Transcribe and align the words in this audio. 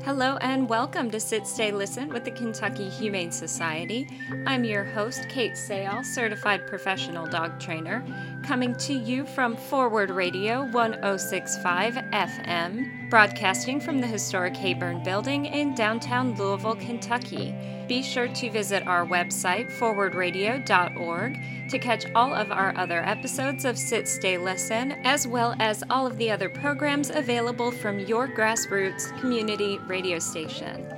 Hello 0.00 0.38
and 0.40 0.70
welcome 0.70 1.10
to 1.10 1.20
Sit, 1.20 1.46
Stay, 1.46 1.70
Listen 1.70 2.08
with 2.08 2.24
the 2.24 2.30
Kentucky 2.30 2.88
Humane 2.88 3.30
Society. 3.30 4.08
I'm 4.46 4.64
your 4.64 4.84
host, 4.84 5.20
Kait 5.28 5.52
Seyal, 5.52 6.02
certified 6.02 6.66
professional 6.66 7.26
dog 7.26 7.60
trainer, 7.60 8.02
coming 8.42 8.74
to 8.76 8.94
you 8.94 9.26
from 9.26 9.54
Forward 9.54 10.08
Radio 10.10 10.64
1065 10.70 11.94
FM, 11.94 13.01
broadcasting 13.12 13.78
from 13.78 14.00
the 14.00 14.06
historic 14.06 14.54
Heyburn 14.54 15.04
Building 15.04 15.44
in 15.44 15.74
downtown 15.74 16.34
Louisville, 16.34 16.76
Kentucky. 16.76 17.54
Be 17.86 18.02
sure 18.02 18.26
to 18.28 18.50
visit 18.50 18.86
our 18.86 19.04
website, 19.04 19.70
forwardradio.org, 19.70 21.68
to 21.68 21.78
catch 21.78 22.06
all 22.14 22.32
of 22.32 22.50
our 22.50 22.74
other 22.78 23.04
episodes 23.04 23.66
of 23.66 23.76
Sit, 23.76 24.08
Stay, 24.08 24.38
Listen, 24.38 24.92
as 25.04 25.28
well 25.28 25.54
as 25.58 25.84
all 25.90 26.06
of 26.06 26.16
the 26.16 26.30
other 26.30 26.48
programs 26.48 27.10
available 27.10 27.70
from 27.70 27.98
your 27.98 28.26
grassroots 28.26 29.14
community 29.20 29.76
radio 29.86 30.18
station. 30.18 30.91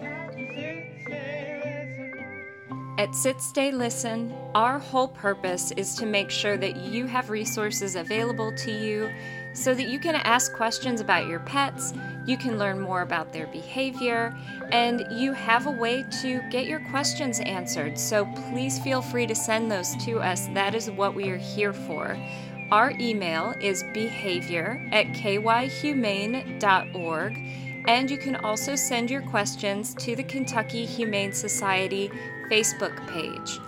At 2.96 3.12
Sit, 3.12 3.40
Stay, 3.40 3.72
Listen, 3.72 4.32
our 4.54 4.78
whole 4.78 5.08
purpose 5.08 5.72
is 5.72 5.96
to 5.96 6.06
make 6.06 6.30
sure 6.30 6.56
that 6.56 6.76
you 6.76 7.06
have 7.06 7.28
resources 7.28 7.96
available 7.96 8.54
to 8.58 8.70
you 8.70 9.10
so 9.52 9.74
that 9.74 9.88
you 9.88 9.98
can 9.98 10.14
ask 10.14 10.54
questions 10.54 11.00
about 11.00 11.26
your 11.26 11.40
pets, 11.40 11.92
you 12.24 12.36
can 12.36 12.56
learn 12.56 12.80
more 12.80 13.02
about 13.02 13.32
their 13.32 13.48
behavior, 13.48 14.32
and 14.70 15.04
you 15.10 15.32
have 15.32 15.66
a 15.66 15.72
way 15.72 16.04
to 16.22 16.40
get 16.50 16.66
your 16.66 16.78
questions 16.90 17.40
answered. 17.40 17.98
So 17.98 18.26
please 18.50 18.78
feel 18.78 19.02
free 19.02 19.26
to 19.26 19.34
send 19.34 19.72
those 19.72 19.96
to 20.04 20.20
us. 20.20 20.46
That 20.54 20.76
is 20.76 20.88
what 20.88 21.16
we 21.16 21.30
are 21.30 21.36
here 21.36 21.72
for. 21.72 22.16
Our 22.70 22.92
email 23.00 23.56
is 23.60 23.82
behavior 23.92 24.88
at 24.92 25.06
kyhumane.org, 25.08 27.38
and 27.86 28.10
you 28.10 28.16
can 28.18 28.36
also 28.36 28.76
send 28.76 29.10
your 29.10 29.22
questions 29.22 29.94
to 29.94 30.14
the 30.16 30.22
Kentucky 30.22 30.86
Humane 30.86 31.32
Society 31.32 32.10
Facebook 32.50 33.06
page. 33.08 33.60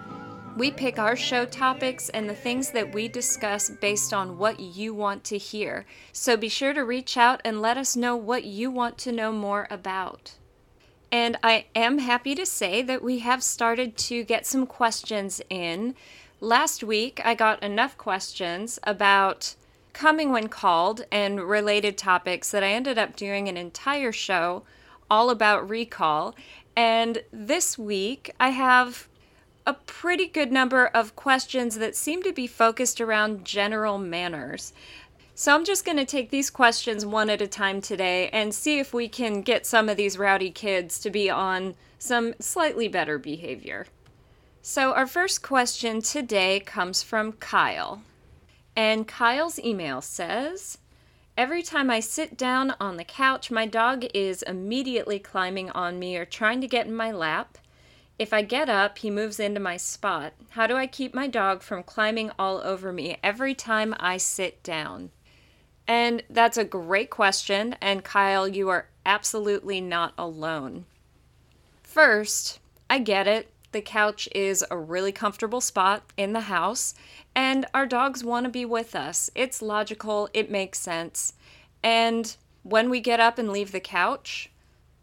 We 0.56 0.70
pick 0.70 0.98
our 0.98 1.17
show 1.17 1.45
topics 1.45 2.09
and 2.09 2.28
the 2.28 2.34
things 2.34 2.70
that 2.70 2.95
we 2.95 3.09
discuss 3.09 3.69
based 3.69 4.14
on 4.14 4.39
what 4.39 4.59
you 4.59 4.95
want 4.95 5.23
to 5.25 5.37
hear. 5.37 5.84
So 6.12 6.37
be 6.37 6.48
sure 6.48 6.73
to 6.73 6.81
reach 6.81 7.17
out 7.17 7.42
and 7.45 7.61
let 7.61 7.77
us 7.77 7.95
know 7.95 8.17
what 8.17 8.45
you 8.45 8.70
want 8.70 8.97
to 8.98 9.12
know 9.12 9.33
more 9.33 9.67
about. 9.70 10.37
And 11.12 11.37
I 11.42 11.67
am 11.75 11.98
happy 11.98 12.34
to 12.34 12.47
say 12.47 12.83
that 12.83 13.03
we 13.03 13.19
have 13.19 13.42
started 13.42 13.97
to 13.98 14.25
get 14.25 14.47
some 14.47 14.67
questions 14.67 15.41
in. 15.50 15.95
Last 16.41 16.83
week, 16.83 17.20
I 17.25 17.34
got 17.34 17.62
enough 17.62 17.97
questions 17.98 18.78
about 18.83 19.55
coming 19.93 20.31
when 20.31 20.48
called 20.48 21.05
and 21.12 21.41
related 21.41 21.97
topics 21.97 22.50
that 22.50 22.62
I 22.62 22.72
ended 22.72 22.98
up 22.98 23.17
doing 23.17 23.48
an 23.48 23.56
entire 23.56 24.12
show 24.12 24.62
all 25.11 25.31
about 25.31 25.69
recall. 25.69 26.34
And 26.77 27.22
this 27.32 27.78
week, 27.78 28.34
I 28.38 28.50
have 28.50 29.08
a 29.66 29.74
pretty 29.74 30.27
good 30.27 30.52
number 30.52 30.86
of 30.86 31.16
questions 31.16 31.78
that 31.78 31.96
seem 31.96 32.22
to 32.22 32.32
be 32.32 32.46
focused 32.46 33.00
around 33.00 33.44
general 33.44 33.98
manners. 33.98 34.72
So 35.34 35.54
I'm 35.54 35.64
just 35.64 35.84
going 35.84 35.97
to 35.98 36.04
take 36.04 36.30
these 36.30 36.50
questions 36.50 37.04
one 37.04 37.28
at 37.28 37.42
a 37.42 37.47
time 37.47 37.80
today 37.80 38.28
and 38.30 38.54
see 38.54 38.78
if 38.78 38.94
we 38.94 39.08
can 39.08 39.42
get 39.42 39.66
some 39.66 39.88
of 39.88 39.97
these 39.97 40.16
rowdy 40.16 40.50
kids 40.50 41.00
to 41.00 41.10
be 41.10 41.28
on 41.28 41.74
some 41.98 42.34
slightly 42.38 42.88
better 42.88 43.19
behavior. 43.19 43.86
So, 44.62 44.92
our 44.94 45.06
first 45.06 45.42
question 45.42 46.00
today 46.02 46.60
comes 46.60 47.02
from 47.02 47.32
Kyle. 47.32 48.02
And 48.74 49.06
Kyle's 49.06 49.58
email 49.58 50.00
says 50.00 50.78
Every 51.37 51.62
time 51.62 51.91
I 51.91 52.01
sit 52.01 52.39
down 52.39 52.75
on 52.81 52.97
the 52.97 53.05
couch, 53.05 53.51
my 53.51 53.67
dog 53.67 54.06
is 54.15 54.41
immediately 54.42 55.19
climbing 55.19 55.69
on 55.70 55.98
me 55.98 56.17
or 56.17 56.25
trying 56.25 56.62
to 56.62 56.67
get 56.67 56.87
in 56.87 56.95
my 56.95 57.12
lap. 57.12 57.59
If 58.19 58.33
I 58.33 58.41
get 58.41 58.70
up, 58.70 58.97
he 58.97 59.11
moves 59.11 59.39
into 59.39 59.61
my 59.61 59.77
spot. 59.77 60.33
How 60.51 60.67
do 60.67 60.77
I 60.77 60.87
keep 60.87 61.15
my 61.15 61.27
dog 61.27 61.62
from 61.62 61.83
climbing 61.83 62.31
all 62.39 62.62
over 62.65 62.91
me 62.91 63.19
every 63.22 63.55
time 63.55 63.94
I 64.00 64.16
sit 64.16 64.62
down? 64.62 65.10
And 65.87 66.22
that's 66.31 66.56
a 66.56 66.65
great 66.65 67.10
question. 67.10 67.77
And 67.83 68.03
Kyle, 68.03 68.49
you 68.49 68.71
are 68.71 68.89
absolutely 69.05 69.83
not 69.83 70.15
alone. 70.16 70.87
First, 71.83 72.60
I 72.89 72.99
get 72.99 73.27
it. 73.27 73.53
The 73.72 73.83
couch 73.83 74.27
is 74.34 74.65
a 74.71 74.78
really 74.78 75.12
comfortable 75.12 75.60
spot 75.60 76.03
in 76.16 76.33
the 76.33 76.43
house, 76.43 76.94
and 77.34 77.66
our 77.75 77.84
dogs 77.84 78.25
want 78.25 78.44
to 78.44 78.50
be 78.50 78.65
with 78.65 78.94
us. 78.94 79.28
It's 79.34 79.60
logical, 79.60 80.31
it 80.33 80.50
makes 80.50 80.78
sense. 80.78 81.34
And 81.86 82.36
when 82.64 82.91
we 82.91 82.98
get 82.98 83.20
up 83.20 83.38
and 83.38 83.52
leave 83.52 83.70
the 83.70 83.78
couch, 83.78 84.50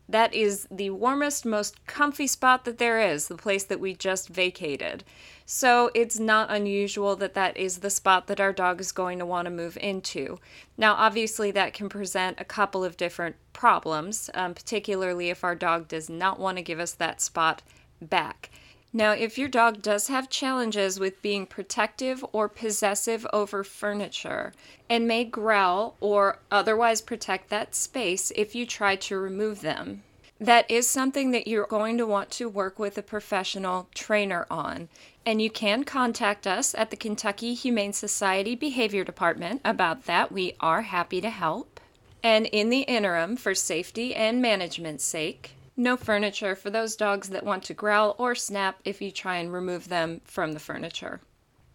that 0.09 0.33
is 0.33 0.67
the 0.69 0.89
warmest, 0.89 1.45
most 1.45 1.88
comfy 1.88 2.27
spot 2.27 2.66
that 2.66 2.77
there 2.77 2.99
is, 2.99 3.29
the 3.29 3.38
place 3.38 3.63
that 3.63 3.79
we 3.79 3.94
just 3.94 4.27
vacated. 4.27 5.05
So 5.45 5.91
it's 5.95 6.19
not 6.19 6.51
unusual 6.51 7.16
that 7.16 7.35
that 7.35 7.55
is 7.55 7.77
the 7.77 7.89
spot 7.89 8.27
that 8.27 8.41
our 8.41 8.51
dog 8.51 8.81
is 8.81 8.91
going 8.91 9.17
to 9.19 9.25
want 9.25 9.45
to 9.45 9.49
move 9.49 9.77
into. 9.77 10.39
Now, 10.77 10.95
obviously, 10.95 11.51
that 11.51 11.73
can 11.73 11.88
present 11.88 12.41
a 12.41 12.44
couple 12.44 12.83
of 12.83 12.97
different 12.97 13.38
problems, 13.53 14.29
um, 14.33 14.53
particularly 14.53 15.29
if 15.29 15.45
our 15.45 15.55
dog 15.55 15.88
does 15.88 16.09
not 16.09 16.38
want 16.38 16.57
to 16.57 16.63
give 16.63 16.81
us 16.81 16.91
that 16.95 17.21
spot 17.21 17.61
back. 18.01 18.50
Now, 18.96 19.14
if 19.14 19.40
your 19.40 19.50
dog 19.50 19.81
does 19.81 20.08
have 20.09 20.30
challenges 20.30 21.00
with 21.00 21.24
being 21.24 21.48
protective 21.48 22.24
or 22.31 22.48
possessive 22.48 23.26
over 23.34 23.64
furniture 23.64 24.54
and 24.88 25.08
may 25.08 25.24
growl 25.24 25.98
or 26.00 26.38
otherwise 26.52 27.02
protect 27.02 27.50
that 27.50 27.74
space 27.74 28.31
if 28.36 28.54
you 28.54 28.68
try 28.68 28.96
to 28.98 29.18
remove 29.18 29.62
them, 29.62 30.04
that 30.40 30.70
is 30.70 30.88
something 30.88 31.31
that 31.31 31.48
you're 31.48 31.66
going 31.66 31.98
to 31.98 32.06
want 32.06 32.30
to 32.31 32.48
work 32.48 32.78
with 32.78 32.96
a 32.98 33.02
professional 33.02 33.88
trainer 33.96 34.46
on. 34.52 34.90
And 35.25 35.42
you 35.42 35.50
can 35.50 35.86
contact 35.86 36.46
us 36.46 36.75
at 36.75 36.92
the 36.92 36.98
Kentucky 36.98 37.56
Humane 37.56 37.94
Society 37.94 38.54
Behavior 38.54 39.04
Department 39.04 39.62
about 39.66 40.06
that. 40.06 40.31
We 40.31 40.54
are 40.60 40.81
happy 40.81 41.20
to 41.22 41.30
help. 41.31 41.80
And 42.22 42.46
in 42.48 42.70
the 42.70 42.81
interim, 42.81 43.38
for 43.38 43.56
safety 43.56 44.14
and 44.14 44.42
management's 44.42 45.04
sake, 45.04 45.56
no 45.75 45.97
furniture 45.97 46.56
for 46.56 46.69
those 46.69 46.95
dogs 46.95 47.29
that 47.29 47.44
want 47.44 47.63
to 47.63 47.73
growl 47.73 48.16
or 48.17 48.35
snap 48.35 48.79
if 48.85 49.01
you 49.01 49.11
try 49.11 49.38
and 49.38 49.51
remove 49.51 49.89
them 49.89 50.22
from 50.23 50.51
the 50.53 50.59
furniture. 50.59 51.19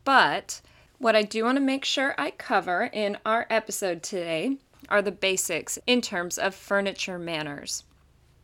But 0.04 0.60
what 0.98 1.16
I 1.16 1.22
do 1.22 1.44
want 1.44 1.56
to 1.56 1.62
make 1.62 1.84
sure 1.84 2.14
I 2.18 2.30
cover 2.30 2.90
in 2.92 3.18
our 3.24 3.46
episode 3.50 4.02
today 4.02 4.56
are 4.88 5.02
the 5.02 5.12
basics 5.12 5.78
in 5.86 6.00
terms 6.00 6.38
of 6.38 6.54
furniture 6.54 7.18
manners. 7.18 7.84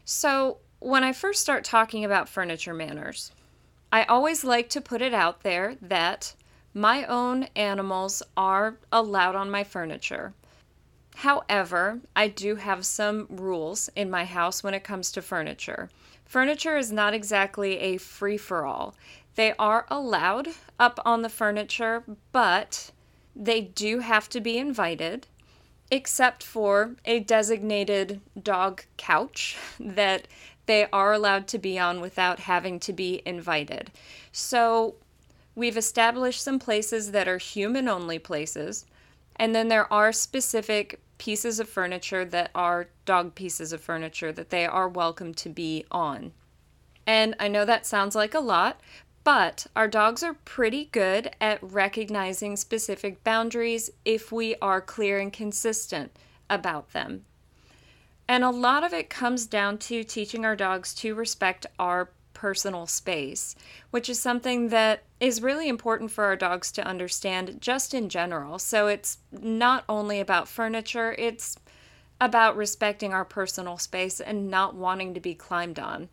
So, 0.04 0.58
when 0.80 1.02
I 1.02 1.12
first 1.12 1.40
start 1.40 1.64
talking 1.64 2.04
about 2.04 2.28
furniture 2.28 2.74
manners, 2.74 3.32
I 3.90 4.04
always 4.04 4.44
like 4.44 4.68
to 4.70 4.80
put 4.80 5.00
it 5.00 5.14
out 5.14 5.42
there 5.42 5.76
that 5.80 6.34
my 6.74 7.04
own 7.04 7.44
animals 7.56 8.22
are 8.36 8.76
allowed 8.92 9.34
on 9.34 9.50
my 9.50 9.64
furniture. 9.64 10.34
However, 11.14 12.00
I 12.14 12.28
do 12.28 12.56
have 12.56 12.84
some 12.84 13.26
rules 13.30 13.88
in 13.96 14.10
my 14.10 14.24
house 14.24 14.62
when 14.62 14.74
it 14.74 14.84
comes 14.84 15.12
to 15.12 15.22
furniture. 15.22 15.88
Furniture 16.26 16.76
is 16.76 16.90
not 16.90 17.14
exactly 17.14 17.78
a 17.78 17.98
free 17.98 18.36
for 18.36 18.66
all. 18.66 18.94
They 19.36 19.54
are 19.58 19.86
allowed 19.88 20.48
up 20.78 21.00
on 21.04 21.22
the 21.22 21.28
furniture, 21.28 22.02
but 22.32 22.90
they 23.34 23.60
do 23.60 24.00
have 24.00 24.28
to 24.30 24.40
be 24.40 24.58
invited, 24.58 25.26
except 25.90 26.42
for 26.42 26.96
a 27.04 27.20
designated 27.20 28.20
dog 28.40 28.84
couch 28.96 29.56
that 29.80 30.26
they 30.66 30.86
are 30.92 31.12
allowed 31.12 31.46
to 31.48 31.58
be 31.58 31.78
on 31.78 32.00
without 32.00 32.40
having 32.40 32.80
to 32.80 32.92
be 32.92 33.22
invited. 33.24 33.90
So, 34.32 34.96
we've 35.54 35.76
established 35.76 36.42
some 36.42 36.58
places 36.58 37.12
that 37.12 37.28
are 37.28 37.38
human 37.38 37.88
only 37.88 38.18
places, 38.18 38.86
and 39.36 39.54
then 39.54 39.68
there 39.68 39.92
are 39.92 40.12
specific 40.12 41.00
pieces 41.18 41.60
of 41.60 41.68
furniture 41.68 42.24
that 42.24 42.50
are 42.54 42.88
dog 43.04 43.34
pieces 43.34 43.72
of 43.72 43.80
furniture 43.80 44.32
that 44.32 44.50
they 44.50 44.66
are 44.66 44.88
welcome 44.88 45.34
to 45.34 45.48
be 45.48 45.84
on. 45.90 46.32
And 47.06 47.34
I 47.38 47.48
know 47.48 47.64
that 47.64 47.86
sounds 47.86 48.14
like 48.14 48.34
a 48.34 48.40
lot, 48.40 48.80
but 49.24 49.66
our 49.74 49.88
dogs 49.88 50.22
are 50.22 50.34
pretty 50.34 50.86
good 50.86 51.30
at 51.40 51.58
recognizing 51.62 52.56
specific 52.56 53.24
boundaries 53.24 53.90
if 54.04 54.30
we 54.30 54.54
are 54.60 54.80
clear 54.80 55.18
and 55.18 55.32
consistent 55.32 56.12
about 56.50 56.92
them. 56.92 57.24
And 58.26 58.42
a 58.42 58.50
lot 58.50 58.84
of 58.84 58.92
it 58.92 59.10
comes 59.10 59.46
down 59.46 59.78
to 59.78 60.02
teaching 60.02 60.44
our 60.44 60.56
dogs 60.56 60.94
to 60.94 61.14
respect 61.14 61.66
our 61.78 62.10
personal 62.34 62.86
space, 62.86 63.54
which 63.90 64.08
is 64.08 64.20
something 64.20 64.68
that 64.68 65.04
is 65.20 65.40
really 65.40 65.68
important 65.68 66.10
for 66.10 66.24
our 66.24 66.36
dogs 66.36 66.70
to 66.72 66.86
understand 66.86 67.58
just 67.60 67.94
in 67.94 68.08
general. 68.08 68.58
So 68.58 68.88
it's 68.88 69.18
not 69.32 69.84
only 69.88 70.20
about 70.20 70.48
furniture, 70.48 71.14
it's 71.18 71.56
about 72.20 72.56
respecting 72.56 73.12
our 73.12 73.24
personal 73.24 73.78
space 73.78 74.20
and 74.20 74.50
not 74.50 74.74
wanting 74.74 75.14
to 75.14 75.20
be 75.20 75.34
climbed 75.34 75.78
on. 75.78 76.08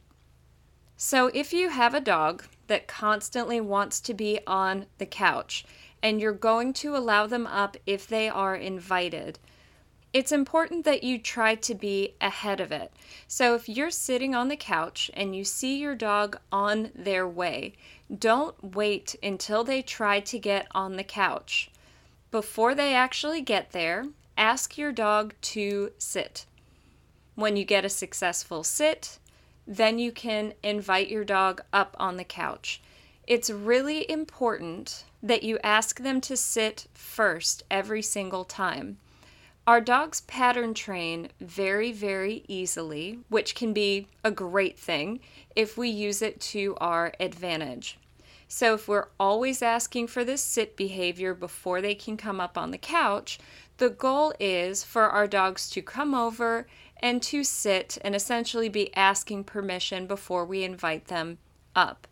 So 0.97 1.31
if 1.33 1.51
you 1.51 1.69
have 1.69 1.93
a 1.93 1.99
dog 1.99 2.43
that 2.67 2.87
constantly 2.87 3.59
wants 3.59 3.99
to 4.01 4.13
be 4.13 4.39
on 4.45 4.85
the 4.97 5.05
couch 5.05 5.65
and 6.03 6.21
you're 6.21 6.31
going 6.31 6.73
to 6.73 6.95
allow 6.95 7.27
them 7.27 7.47
up 7.47 7.75
if 7.85 8.07
they 8.07 8.29
are 8.29 8.55
invited, 8.55 9.39
it's 10.13 10.31
important 10.31 10.83
that 10.83 11.03
you 11.03 11.17
try 11.17 11.55
to 11.55 11.73
be 11.73 12.15
ahead 12.19 12.59
of 12.59 12.71
it. 12.71 12.91
So 13.27 13.55
if 13.55 13.69
you're 13.69 13.91
sitting 13.91 14.35
on 14.35 14.49
the 14.49 14.57
couch 14.57 15.09
and 15.13 15.35
you 15.35 15.45
see 15.45 15.77
your 15.77 15.95
dog 15.95 16.37
on 16.51 16.91
their 16.93 17.27
way, 17.27 17.73
don't 18.19 18.61
wait 18.61 19.15
until 19.23 19.63
they 19.63 19.81
try 19.81 20.19
to 20.19 20.37
get 20.37 20.67
on 20.71 20.97
the 20.97 21.03
couch. 21.03 21.71
Before 22.29 22.75
they 22.75 22.93
actually 22.93 23.41
get 23.41 23.71
there, 23.71 24.07
ask 24.37 24.77
your 24.77 24.91
dog 24.91 25.33
to 25.41 25.91
sit. 25.97 26.45
When 27.35 27.55
you 27.55 27.63
get 27.63 27.85
a 27.85 27.89
successful 27.89 28.63
sit, 28.63 29.17
then 29.65 29.97
you 29.97 30.11
can 30.11 30.53
invite 30.61 31.09
your 31.09 31.23
dog 31.23 31.61
up 31.71 31.95
on 31.97 32.17
the 32.17 32.25
couch. 32.25 32.81
It's 33.27 33.49
really 33.49 34.09
important 34.09 35.05
that 35.23 35.43
you 35.43 35.57
ask 35.63 36.01
them 36.01 36.19
to 36.21 36.35
sit 36.35 36.87
first 36.93 37.63
every 37.71 38.01
single 38.01 38.43
time. 38.43 38.97
Our 39.71 39.79
dogs 39.79 40.19
pattern 40.19 40.73
train 40.73 41.29
very, 41.39 41.93
very 41.93 42.43
easily, 42.49 43.19
which 43.29 43.55
can 43.55 43.71
be 43.71 44.09
a 44.21 44.29
great 44.29 44.77
thing 44.77 45.21
if 45.55 45.77
we 45.77 45.87
use 45.87 46.21
it 46.21 46.41
to 46.51 46.75
our 46.81 47.13
advantage. 47.21 47.97
So, 48.49 48.73
if 48.73 48.89
we're 48.89 49.07
always 49.17 49.61
asking 49.61 50.07
for 50.07 50.25
this 50.25 50.41
sit 50.41 50.75
behavior 50.75 51.33
before 51.33 51.79
they 51.79 51.95
can 51.95 52.17
come 52.17 52.41
up 52.41 52.57
on 52.57 52.71
the 52.71 52.77
couch, 52.77 53.39
the 53.77 53.89
goal 53.89 54.33
is 54.41 54.83
for 54.83 55.03
our 55.03 55.25
dogs 55.25 55.69
to 55.69 55.81
come 55.81 56.13
over 56.13 56.67
and 56.97 57.21
to 57.21 57.45
sit 57.45 57.97
and 58.01 58.13
essentially 58.13 58.67
be 58.67 58.93
asking 58.93 59.45
permission 59.45 60.05
before 60.05 60.43
we 60.43 60.65
invite 60.65 61.07
them 61.07 61.37
up. 61.77 62.09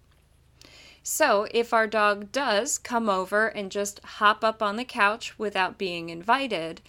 So, 1.04 1.46
if 1.52 1.74
our 1.74 1.88
dog 1.88 2.32
does 2.32 2.78
come 2.78 3.10
over 3.10 3.48
and 3.48 3.70
just 3.70 4.00
hop 4.06 4.46
up 4.46 4.64
on 4.64 4.78
the 4.78 4.86
couch 4.86 5.38
without 5.38 5.78
being 5.78 6.10
invited, 6.10 6.80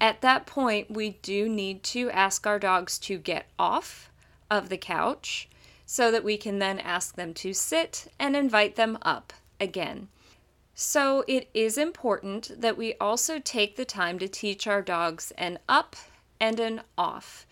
at 0.00 0.20
that 0.22 0.46
point 0.46 0.90
we 0.90 1.10
do 1.22 1.48
need 1.48 1.82
to 1.82 2.10
ask 2.10 2.46
our 2.46 2.58
dogs 2.58 2.98
to 2.98 3.18
get 3.18 3.46
off 3.58 4.10
of 4.50 4.68
the 4.68 4.78
couch 4.78 5.48
so 5.86 6.10
that 6.10 6.24
we 6.24 6.36
can 6.36 6.58
then 6.58 6.78
ask 6.78 7.16
them 7.16 7.34
to 7.34 7.52
sit 7.52 8.06
and 8.18 8.36
invite 8.36 8.76
them 8.76 8.96
up 9.02 9.32
again. 9.60 10.08
So 10.74 11.24
it 11.28 11.50
is 11.52 11.76
important 11.76 12.60
that 12.60 12.78
we 12.78 12.94
also 12.94 13.38
take 13.38 13.76
the 13.76 13.84
time 13.84 14.18
to 14.20 14.28
teach 14.28 14.66
our 14.66 14.82
dogs 14.82 15.32
an 15.36 15.58
up 15.68 15.96
and 16.40 16.58
an 16.58 16.82
off. 16.96 17.46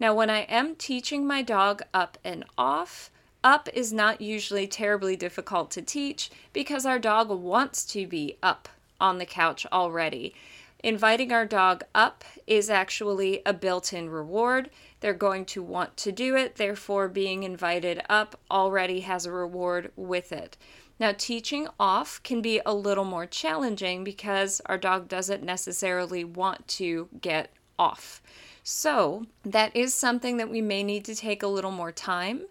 Now, 0.00 0.14
when 0.14 0.30
I 0.30 0.40
am 0.40 0.74
teaching 0.74 1.26
my 1.26 1.42
dog 1.42 1.82
up 1.94 2.18
and 2.24 2.44
off, 2.58 3.10
up 3.44 3.68
is 3.72 3.92
not 3.92 4.20
usually 4.20 4.66
terribly 4.66 5.14
difficult 5.14 5.70
to 5.72 5.82
teach 5.82 6.30
because 6.52 6.84
our 6.84 6.98
dog 6.98 7.30
wants 7.30 7.84
to 7.86 8.06
be 8.06 8.36
up 8.42 8.68
on 9.00 9.18
the 9.18 9.26
couch 9.26 9.66
already. 9.72 10.34
Inviting 10.82 11.32
our 11.32 11.46
dog 11.46 11.84
up 11.94 12.24
is 12.46 12.68
actually 12.68 13.40
a 13.46 13.52
built 13.52 13.92
in 13.92 14.10
reward 14.10 14.70
they're 15.02 15.12
going 15.12 15.44
to 15.46 15.62
want 15.62 15.96
to 15.98 16.12
do 16.12 16.36
it, 16.36 16.54
therefore, 16.54 17.08
being 17.08 17.42
invited 17.42 18.00
up 18.08 18.38
already 18.48 19.00
has 19.00 19.26
a 19.26 19.32
reward 19.32 19.90
with 19.96 20.30
it. 20.30 20.56
Now, 21.00 21.12
teaching 21.16 21.66
off 21.78 22.22
can 22.22 22.40
be 22.40 22.60
a 22.64 22.72
little 22.72 23.04
more 23.04 23.26
challenging 23.26 24.04
because 24.04 24.62
our 24.66 24.78
dog 24.78 25.08
doesn't 25.08 25.42
necessarily 25.42 26.22
want 26.22 26.68
to 26.68 27.08
get 27.20 27.50
off. 27.80 28.22
So, 28.62 29.26
that 29.44 29.74
is 29.74 29.92
something 29.92 30.36
that 30.36 30.48
we 30.48 30.62
may 30.62 30.84
need 30.84 31.04
to 31.06 31.16
take 31.16 31.42
a 31.42 31.48
little 31.48 31.72
more 31.72 31.90
time 31.90 32.42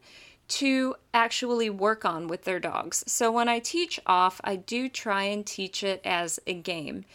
to 0.49 0.95
actually 1.13 1.69
work 1.69 2.03
on 2.03 2.27
with 2.27 2.43
their 2.43 2.59
dogs. 2.59 3.05
So, 3.07 3.31
when 3.31 3.47
I 3.47 3.59
teach 3.59 3.97
off, 4.05 4.41
I 4.43 4.57
do 4.57 4.89
try 4.89 5.23
and 5.23 5.45
teach 5.45 5.85
it 5.85 6.01
as 6.03 6.37
a 6.45 6.53
game. 6.53 7.05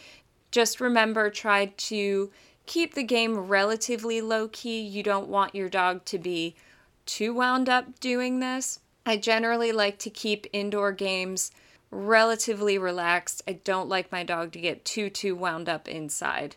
Just 0.56 0.80
remember, 0.80 1.28
try 1.28 1.66
to 1.66 2.30
keep 2.64 2.94
the 2.94 3.02
game 3.02 3.36
relatively 3.36 4.22
low 4.22 4.48
key. 4.48 4.80
You 4.80 5.02
don't 5.02 5.28
want 5.28 5.54
your 5.54 5.68
dog 5.68 6.06
to 6.06 6.18
be 6.18 6.56
too 7.04 7.34
wound 7.34 7.68
up 7.68 8.00
doing 8.00 8.40
this. 8.40 8.80
I 9.04 9.18
generally 9.18 9.70
like 9.70 9.98
to 9.98 10.08
keep 10.08 10.46
indoor 10.54 10.92
games 10.92 11.50
relatively 11.90 12.78
relaxed. 12.78 13.42
I 13.46 13.60
don't 13.64 13.90
like 13.90 14.10
my 14.10 14.22
dog 14.22 14.52
to 14.52 14.58
get 14.58 14.86
too 14.86 15.10
too 15.10 15.36
wound 15.36 15.68
up 15.68 15.88
inside. 15.88 16.56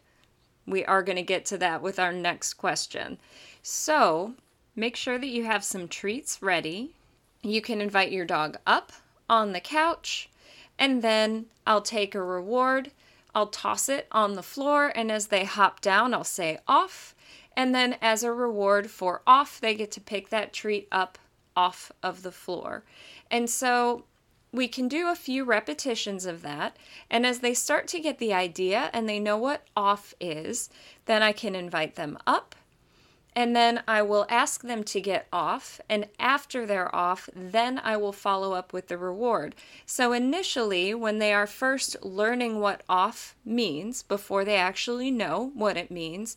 We 0.65 0.85
are 0.85 1.03
going 1.03 1.17
to 1.17 1.21
get 1.21 1.45
to 1.47 1.57
that 1.57 1.81
with 1.81 1.99
our 1.99 2.13
next 2.13 2.53
question. 2.53 3.17
So, 3.61 4.35
make 4.77 4.95
sure 4.95 5.17
that 5.17 5.27
you 5.27 5.43
have 5.43 5.65
some 5.65 5.89
treats 5.89 6.41
ready. 6.41 6.95
You 7.43 7.61
can 7.61 7.81
invite 7.81 8.13
your 8.13 8.23
dog 8.23 8.59
up 8.65 8.93
on 9.29 9.51
the 9.51 9.59
couch, 9.59 10.29
and 10.77 11.01
then 11.01 11.47
I'll 11.67 11.81
take 11.81 12.15
a 12.15 12.23
reward 12.23 12.91
I'll 13.33 13.47
toss 13.47 13.89
it 13.89 14.07
on 14.11 14.35
the 14.35 14.43
floor, 14.43 14.91
and 14.95 15.11
as 15.11 15.27
they 15.27 15.45
hop 15.45 15.81
down, 15.81 16.13
I'll 16.13 16.23
say 16.23 16.59
off. 16.67 17.15
And 17.55 17.75
then, 17.75 17.97
as 18.01 18.23
a 18.23 18.31
reward 18.31 18.89
for 18.89 19.21
off, 19.27 19.59
they 19.59 19.75
get 19.75 19.91
to 19.91 20.01
pick 20.01 20.29
that 20.29 20.53
treat 20.53 20.87
up 20.91 21.17
off 21.55 21.91
of 22.01 22.23
the 22.23 22.31
floor. 22.31 22.83
And 23.29 23.49
so 23.49 24.05
we 24.51 24.67
can 24.67 24.87
do 24.87 25.07
a 25.09 25.15
few 25.15 25.43
repetitions 25.43 26.25
of 26.25 26.41
that. 26.41 26.77
And 27.09 27.25
as 27.25 27.39
they 27.39 27.53
start 27.53 27.87
to 27.89 27.99
get 27.99 28.17
the 28.17 28.33
idea 28.33 28.89
and 28.93 29.07
they 29.07 29.19
know 29.19 29.37
what 29.37 29.67
off 29.75 30.13
is, 30.19 30.69
then 31.05 31.21
I 31.21 31.31
can 31.31 31.55
invite 31.55 31.95
them 31.95 32.17
up 32.25 32.55
and 33.39 33.56
then 33.56 33.81
I 33.88 34.01
will 34.01 34.25
ask 34.27 34.63
them 34.63 34.83
to 34.83 35.00
get 35.00 35.25
off. 35.31 35.80
And 35.88 36.09
after 36.19 36.65
they're 36.65 36.94
off, 36.94 37.30
then 37.33 37.80
I 37.81 37.95
will 37.95 38.12
follow 38.12 38.51
up 38.51 38.74
with 38.74 38.89
the 38.89 38.97
reward. 38.97 39.56
So, 39.86 40.12
initially, 40.12 40.94
when 40.94 41.19
they 41.19 41.31
are 41.31 41.47
first 41.47 41.95
learning 42.03 42.59
what 42.59 42.83
off 42.89 43.38
means, 43.45 44.03
before 44.03 44.44
they 44.44 44.57
actually 44.57 45.09
know 45.09 45.51
what 45.53 45.77
it 45.77 45.89
means, 45.89 46.36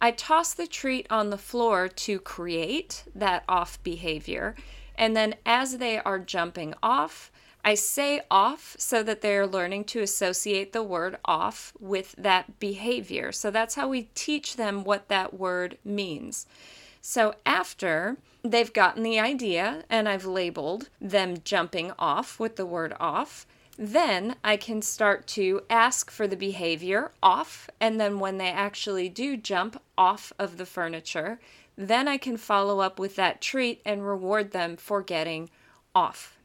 I 0.00 0.10
toss 0.10 0.54
the 0.54 0.66
treat 0.66 1.06
on 1.10 1.28
the 1.28 1.36
floor 1.36 1.86
to 1.86 2.18
create 2.18 3.04
that 3.14 3.44
off 3.46 3.82
behavior. 3.82 4.54
And 4.94 5.14
then, 5.14 5.34
as 5.44 5.76
they 5.76 5.98
are 5.98 6.18
jumping 6.18 6.72
off, 6.82 7.30
I 7.64 7.74
say 7.74 8.22
off 8.30 8.76
so 8.78 9.02
that 9.02 9.20
they're 9.20 9.46
learning 9.46 9.84
to 9.84 10.00
associate 10.00 10.72
the 10.72 10.82
word 10.82 11.18
off 11.24 11.72
with 11.78 12.14
that 12.16 12.58
behavior. 12.58 13.32
So 13.32 13.50
that's 13.50 13.74
how 13.74 13.88
we 13.88 14.08
teach 14.14 14.56
them 14.56 14.84
what 14.84 15.08
that 15.08 15.34
word 15.34 15.78
means. 15.84 16.46
So 17.00 17.34
after 17.44 18.16
they've 18.42 18.72
gotten 18.72 19.02
the 19.02 19.20
idea 19.20 19.84
and 19.90 20.08
I've 20.08 20.24
labeled 20.24 20.88
them 21.00 21.38
jumping 21.44 21.92
off 21.98 22.40
with 22.40 22.56
the 22.56 22.66
word 22.66 22.94
off, 22.98 23.46
then 23.76 24.36
I 24.42 24.56
can 24.56 24.82
start 24.82 25.26
to 25.28 25.62
ask 25.70 26.10
for 26.10 26.26
the 26.26 26.36
behavior 26.36 27.12
off. 27.22 27.70
And 27.80 28.00
then 28.00 28.18
when 28.18 28.38
they 28.38 28.50
actually 28.50 29.08
do 29.08 29.36
jump 29.36 29.80
off 29.96 30.32
of 30.38 30.56
the 30.56 30.66
furniture, 30.66 31.38
then 31.76 32.08
I 32.08 32.16
can 32.16 32.36
follow 32.36 32.80
up 32.80 32.98
with 32.98 33.14
that 33.16 33.40
treat 33.40 33.80
and 33.84 34.06
reward 34.06 34.50
them 34.50 34.76
for 34.76 35.00
getting 35.00 35.48
off. 35.94 36.37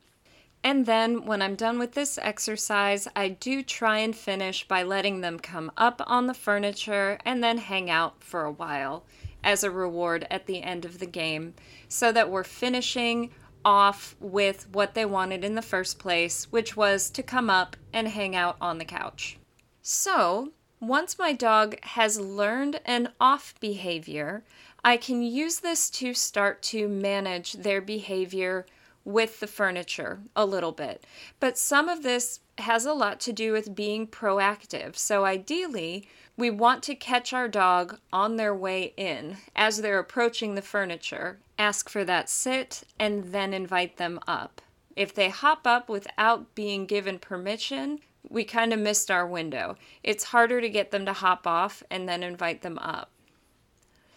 And 0.64 0.86
then 0.86 1.26
when 1.26 1.42
I'm 1.42 1.56
done 1.56 1.78
with 1.78 1.92
this 1.92 2.18
exercise, 2.22 3.08
I 3.16 3.28
do 3.30 3.64
try 3.64 3.98
and 3.98 4.16
finish 4.16 4.66
by 4.66 4.84
letting 4.84 5.20
them 5.20 5.38
come 5.40 5.72
up 5.76 6.02
on 6.08 6.28
the 6.28 6.34
furniture 6.34 7.20
and 7.26 7.44
then 7.44 7.58
hang 7.58 7.90
out 7.90 8.24
for 8.24 8.46
a 8.46 8.52
while 8.52 9.04
as 9.44 9.64
a 9.64 9.72
reward 9.72 10.26
at 10.32 10.46
the 10.46 10.64
end 10.64 10.86
of 10.86 11.00
the 11.00 11.06
game 11.06 11.54
so 11.90 12.14
that 12.14 12.30
we're 12.30 12.46
finishing 12.46 13.30
off 13.66 14.16
with 14.20 14.68
what 14.72 14.94
they 14.94 15.06
wanted 15.06 15.44
in 15.44 15.56
the 15.56 15.62
first 15.62 16.00
place, 16.00 16.46
which 16.50 16.78
was 16.78 17.10
to 17.10 17.24
come 17.24 17.50
up 17.50 17.76
and 17.92 18.08
hang 18.08 18.36
out 18.36 18.56
on 18.62 18.78
the 18.78 18.86
couch. 18.86 19.38
So, 19.82 20.52
once 20.80 21.20
my 21.20 21.34
dog 21.34 21.78
has 21.84 22.20
learned 22.20 22.80
an 22.86 23.10
off 23.20 23.54
behavior, 23.60 24.44
I 24.84 24.98
can 24.98 25.22
use 25.22 25.60
this 25.60 25.90
to 25.92 26.14
start 26.14 26.62
to 26.64 26.88
manage 26.88 27.54
their 27.54 27.80
behavior 27.80 28.66
with 29.06 29.40
the 29.40 29.48
furniture 29.48 30.20
a 30.36 30.46
little 30.46 30.72
bit. 30.72 31.06
But 31.40 31.58
some 31.58 31.90
of 31.90 32.04
this 32.04 32.40
has 32.58 32.86
a 32.86 32.94
lot 32.94 33.20
to 33.22 33.34
do 33.34 33.52
with 33.52 33.76
being 33.76 34.08
proactive. 34.08 34.96
So 34.96 35.26
ideally, 35.26 36.08
we 36.38 36.50
want 36.50 36.84
to 36.84 36.96
catch 36.96 37.34
our 37.34 37.48
dog 37.48 38.00
on 38.12 38.38
their 38.38 38.56
way 38.56 38.94
in 38.98 39.38
as 39.56 39.82
they're 39.82 40.00
approaching 40.00 40.56
the 40.56 40.62
furniture, 40.62 41.40
ask 41.60 41.90
for 41.90 42.04
that 42.06 42.30
sit, 42.30 42.84
and 43.00 43.26
then 43.26 43.54
invite 43.54 43.98
them 43.98 44.20
up. 44.28 44.62
If 44.96 45.14
they 45.14 45.30
hop 45.30 45.66
up 45.66 45.90
without 45.90 46.56
being 46.56 46.86
given 46.86 47.20
permission, 47.20 48.00
we 48.30 48.44
kind 48.44 48.74
of 48.74 48.80
missed 48.80 49.12
our 49.12 49.28
window. 49.28 49.76
It's 50.04 50.26
harder 50.26 50.62
to 50.62 50.70
get 50.70 50.92
them 50.92 51.06
to 51.06 51.14
hop 51.14 51.46
off 51.46 51.84
and 51.90 52.08
then 52.08 52.24
invite 52.24 52.62
them 52.62 52.78
up. 52.80 53.10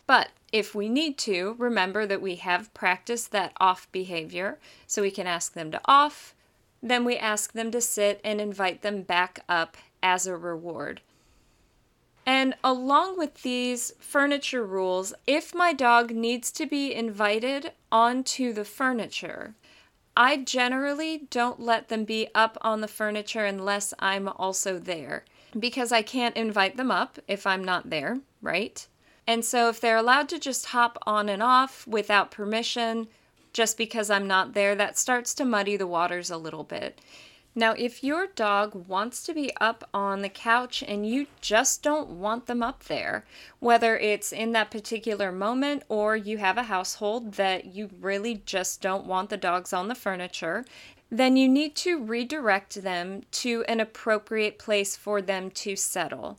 But 0.07 0.29
if 0.53 0.75
we 0.75 0.89
need 0.89 1.19
to, 1.19 1.55
remember 1.59 2.07
that 2.07 2.23
we 2.23 2.37
have 2.37 2.73
practiced 2.73 3.33
that 3.33 3.53
off 3.59 3.91
behavior, 3.93 4.59
so 4.87 5.03
we 5.03 5.11
can 5.11 5.27
ask 5.27 5.53
them 5.55 5.71
to 5.71 5.81
off, 5.85 6.35
then 6.83 7.05
we 7.05 7.17
ask 7.17 7.53
them 7.53 7.71
to 7.71 7.81
sit 7.81 8.21
and 8.23 8.41
invite 8.41 8.83
them 8.83 9.03
back 9.03 9.41
up 9.49 9.77
as 10.03 10.27
a 10.27 10.37
reward. 10.37 11.01
And 12.25 12.55
along 12.65 13.19
with 13.19 13.43
these 13.43 13.93
furniture 14.01 14.65
rules, 14.65 15.15
if 15.27 15.55
my 15.55 15.73
dog 15.73 16.11
needs 16.11 16.51
to 16.53 16.67
be 16.67 16.93
invited 16.95 17.73
onto 17.91 18.53
the 18.53 18.65
furniture, 18.65 19.55
I 20.17 20.39
generally 20.39 21.27
don't 21.31 21.61
let 21.61 21.89
them 21.89 22.05
be 22.05 22.29
up 22.35 22.57
on 22.63 22.81
the 22.81 22.89
furniture 22.89 23.45
unless 23.45 23.95
I'm 23.99 24.29
also 24.29 24.79
there. 24.79 25.25
because 25.59 25.93
I 25.93 26.03
can't 26.03 26.37
invite 26.37 26.77
them 26.77 26.91
up 26.91 27.19
if 27.29 27.47
I'm 27.47 27.65
not 27.65 27.91
there, 27.91 28.19
right? 28.43 28.87
And 29.27 29.45
so 29.45 29.69
if 29.69 29.81
they're 29.81 29.97
allowed 29.97 30.29
to 30.31 30.39
just 30.39 30.67
hop 30.67 30.99
on 31.07 31.29
and 31.29 31.43
off 31.43 31.87
without 31.87 32.31
permission, 32.31 33.09
just 33.53 33.79
because 33.79 34.11
I'm 34.11 34.27
not 34.27 34.53
there, 34.53 34.75
that 34.75 34.99
starts 34.99 35.35
to 35.35 35.45
muddy 35.45 35.77
the 35.77 35.87
waters 35.87 36.31
a 36.31 36.37
little 36.37 36.65
bit. 36.65 37.01
Now, 37.59 37.73
if 37.73 38.05
your 38.05 38.27
dog 38.27 38.87
wants 38.87 39.25
to 39.25 39.33
be 39.33 39.51
up 39.59 39.89
on 39.95 40.21
the 40.21 40.29
couch 40.29 40.85
and 40.87 41.09
you 41.09 41.27
just 41.41 41.83
don't 41.83 42.11
want 42.11 42.45
them 42.45 42.63
up 42.63 42.85
there, 42.85 43.25
whether 43.61 43.97
it's 43.97 44.31
in 44.31 44.53
that 44.53 44.71
particular 44.71 45.33
moment 45.33 45.83
or 45.89 46.15
you 46.17 46.37
have 46.37 46.59
a 46.59 46.65
household 46.65 47.33
that 47.35 47.65
you 47.65 47.89
really 47.99 48.43
just 48.45 48.83
don't 48.83 49.07
want 49.07 49.31
the 49.31 49.39
dogs 49.39 49.73
on 49.73 49.89
the 49.89 49.95
furniture, 49.95 50.67
then 51.11 51.39
you 51.39 51.49
need 51.49 51.75
to 51.77 51.99
redirect 51.99 52.83
them 52.83 53.23
to 53.31 53.65
an 53.69 53.81
appropriate 53.81 54.59
place 54.59 54.95
for 54.95 55.23
them 55.23 55.51
to 55.53 55.77
settle. 55.77 56.39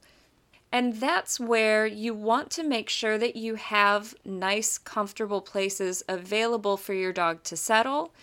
And 0.71 0.95
that's 0.95 1.39
where 1.39 1.85
you 1.85 2.13
want 2.13 2.51
to 2.51 2.63
make 2.63 2.89
sure 2.89 3.17
that 3.17 3.35
you 3.35 3.55
have 3.55 4.15
nice, 4.25 4.77
comfortable 4.77 5.41
places 5.41 6.03
available 6.09 6.75
for 6.77 6.93
your 6.93 7.13
dog 7.13 7.43
to 7.43 7.55
settle 7.55 8.13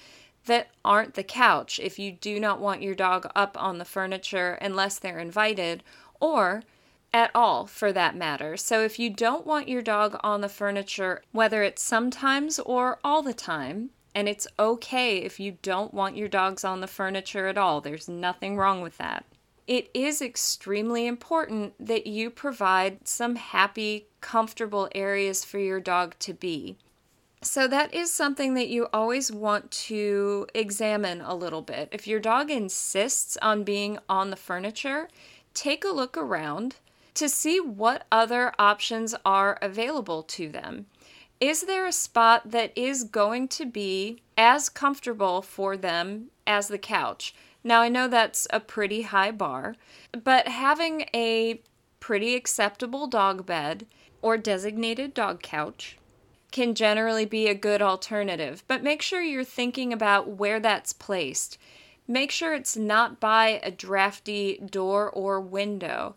that 0.47 0.69
aren't 0.85 1.15
the 1.15 1.23
couch 1.23 1.81
if 1.83 1.99
you 1.99 2.13
do 2.13 2.39
not 2.39 2.61
want 2.61 2.83
your 2.83 2.95
dog 2.95 3.31
up 3.35 3.61
on 3.61 3.79
the 3.79 3.85
furniture 3.85 4.59
unless 4.61 4.99
they're 4.99 5.19
invited, 5.19 5.83
or 6.21 6.63
at 7.15 7.31
all 7.35 7.67
for 7.67 7.93
that 7.93 8.17
matter. 8.17 8.57
So 8.57 8.83
if 8.83 8.99
you 8.99 9.09
don't 9.09 9.47
want 9.47 9.69
your 9.69 9.83
dog 9.83 10.19
on 10.23 10.41
the 10.41 10.49
furniture, 10.49 11.23
whether 11.33 11.63
it's 11.63 11.83
sometimes 11.83 12.59
or 12.59 12.99
all 13.03 13.23
the 13.23 13.33
time, 13.33 13.91
and 14.15 14.29
it's 14.29 14.47
okay 14.59 15.19
if 15.19 15.41
you 15.41 15.57
don't 15.63 15.95
want 15.95 16.17
your 16.17 16.29
dogs 16.29 16.65
on 16.65 16.81
the 16.81 16.87
furniture 16.87 17.47
at 17.47 17.59
all, 17.59 17.81
there's 17.81 18.09
nothing 18.09 18.57
wrong 18.57 18.81
with 18.83 18.99
that. 18.99 19.25
It 19.67 19.91
is 19.95 20.21
extremely 20.21 21.07
important 21.07 21.75
that 21.79 22.07
you 22.07 22.29
provide 22.29 23.09
some 23.09 23.37
happy, 23.37 24.09
comfortable 24.21 24.91
areas 24.95 25.45
for 25.45 25.59
your 25.59 25.81
dog 25.81 26.17
to 26.21 26.35
be. 26.35 26.77
So, 27.41 27.69
that 27.69 27.93
is 27.93 28.11
something 28.11 28.55
that 28.55 28.69
you 28.69 28.89
always 28.93 29.31
want 29.31 29.71
to 29.71 30.47
examine 30.55 31.21
a 31.21 31.35
little 31.35 31.61
bit. 31.61 31.91
If 31.93 32.07
your 32.07 32.21
dog 32.21 32.51
insists 32.51 33.37
on 33.43 33.65
being 33.65 33.99
on 34.09 34.31
the 34.31 34.37
furniture, 34.37 35.09
take 35.53 35.85
a 35.85 35.93
look 35.93 36.17
around 36.17 36.77
to 37.15 37.29
see 37.29 37.61
what 37.61 38.07
other 38.11 38.53
options 38.59 39.15
are 39.25 39.59
available 39.61 40.23
to 40.23 40.49
them. 40.49 40.87
Is 41.41 41.63
there 41.63 41.87
a 41.87 41.93
spot 41.93 42.51
that 42.51 42.73
is 42.77 43.05
going 43.05 43.49
to 43.49 43.67
be 43.67 44.23
as 44.39 44.69
comfortable 44.69 45.43
for 45.43 45.77
them 45.77 46.31
as 46.47 46.69
the 46.69 46.79
couch? 46.79 47.35
Now, 47.65 47.81
I 47.81 47.89
know 47.89 48.09
that's 48.09 48.47
a 48.51 48.61
pretty 48.61 49.03
high 49.03 49.31
bar, 49.31 49.75
but 50.13 50.49
having 50.49 51.07
a 51.15 51.63
pretty 51.99 52.35
acceptable 52.35 53.07
dog 53.07 53.47
bed 53.47 53.87
or 54.21 54.37
designated 54.37 55.15
dog 55.15 55.43
couch 55.43 55.97
can 56.53 56.75
generally 56.75 57.25
be 57.25 57.49
a 57.49 57.55
good 57.55 57.81
alternative, 57.81 58.63
but 58.69 58.83
make 58.83 59.01
sure 59.01 59.23
you're 59.23 59.43
thinking 59.43 59.93
about 59.93 60.29
where 60.29 60.61
that's 60.61 60.93
placed. 60.93 61.59
Make 62.07 62.31
sure 62.31 62.55
it's 62.55 62.77
not 62.77 63.19
by 63.19 63.61
a 63.63 63.71
drafty 63.71 64.59
door 64.59 65.11
or 65.11 65.41
window. 65.41 66.15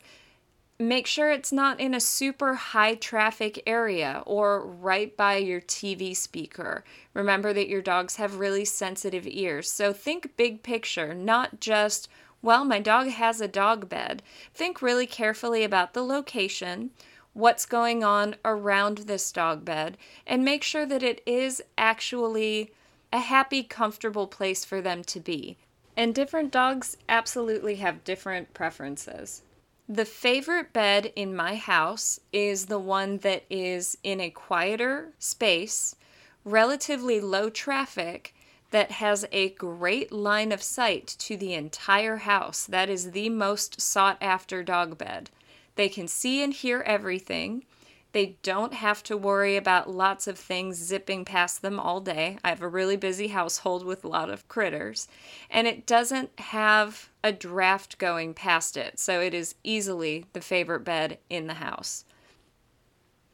Make 0.80 1.08
sure 1.08 1.32
it's 1.32 1.52
not 1.52 1.80
in 1.80 1.96
a 1.96 2.00
super 2.00 2.54
high 2.54 2.94
traffic 2.94 3.64
area 3.66 4.22
or 4.28 4.62
right 4.62 5.18
by 5.18 5.38
your 5.38 5.60
TV 5.60 6.16
speaker. 6.16 6.84
Remember 7.16 7.52
that 7.52 7.68
your 7.68 7.82
dogs 7.82 8.18
have 8.18 8.38
really 8.38 8.64
sensitive 8.64 9.26
ears, 9.26 9.72
so 9.72 9.92
think 9.92 10.38
big 10.38 10.62
picture, 10.62 11.16
not 11.16 11.60
just, 11.60 12.08
well, 12.44 12.64
my 12.64 12.80
dog 12.80 13.08
has 13.08 13.42
a 13.42 13.48
dog 13.48 13.90
bed. 13.90 14.22
Think 14.54 14.80
really 14.84 15.08
carefully 15.08 15.64
about 15.64 15.96
the 15.96 16.04
location 16.04 16.92
what's 17.34 17.66
going 17.66 18.04
on 18.04 18.36
around 18.46 19.00
this 19.00 19.32
dog 19.32 19.66
bed 19.66 19.98
and 20.28 20.46
make 20.46 20.62
sure 20.62 20.86
that 20.86 21.02
it 21.02 21.24
is 21.26 21.60
actually 21.76 22.72
a 23.12 23.20
happy, 23.20 23.64
comfortable 23.64 24.28
place 24.28 24.64
for 24.64 24.80
them 24.80 25.04
to 25.06 25.20
be. 25.20 25.58
And 25.96 26.14
different 26.14 26.52
dogs 26.52 26.98
absolutely 27.10 27.78
have 27.78 28.04
different 28.04 28.54
preferences. 28.54 29.42
The 29.90 30.06
favorite 30.06 30.74
bed 30.74 31.14
in 31.16 31.34
my 31.34 31.56
house 31.56 32.20
is 32.34 32.66
the 32.66 32.80
one 32.80 33.20
that 33.20 33.46
is 33.50 33.98
in 34.04 34.20
a 34.20 34.30
quieter 34.30 35.14
space, 35.18 35.96
relatively 36.44 37.22
low 37.22 37.50
traffic, 37.50 38.36
that 38.72 38.92
has 38.92 39.26
a 39.32 39.52
great 39.52 40.12
line 40.12 40.52
of 40.52 40.62
sight 40.62 41.16
to 41.20 41.38
the 41.38 41.54
entire 41.54 42.18
house. 42.18 42.66
That 42.66 42.90
is 42.90 43.12
the 43.12 43.30
most 43.30 43.80
sought 43.80 44.18
after 44.20 44.62
dog 44.62 44.98
bed. 44.98 45.30
They 45.76 45.88
can 45.88 46.10
see 46.10 46.44
and 46.44 46.52
hear 46.52 46.82
everything. 46.82 47.64
They 48.12 48.36
don't 48.44 48.74
have 48.74 49.04
to 49.04 49.16
worry 49.16 49.56
about 49.56 49.90
lots 49.90 50.28
of 50.28 50.38
things 50.38 50.78
zipping 50.78 51.24
past 51.24 51.62
them 51.62 51.80
all 51.80 52.02
day. 52.02 52.40
I 52.44 52.50
have 52.50 52.62
a 52.62 52.68
really 52.68 52.98
busy 52.98 53.28
household 53.30 53.86
with 53.86 54.04
a 54.04 54.10
lot 54.10 54.30
of 54.30 54.48
critters. 54.50 55.08
And 55.50 55.66
it 55.66 55.86
doesn't 55.86 56.38
have 56.40 57.10
a 57.28 57.32
draft 57.34 57.98
going 57.98 58.34
past 58.34 58.78
it, 58.78 58.98
so 58.98 59.20
it 59.20 59.34
is 59.34 59.56
easily 59.62 60.26
the 60.32 60.40
favorite 60.40 60.86
bed 60.86 61.20
in 61.30 61.48
the 61.48 61.56
house. 61.56 62.06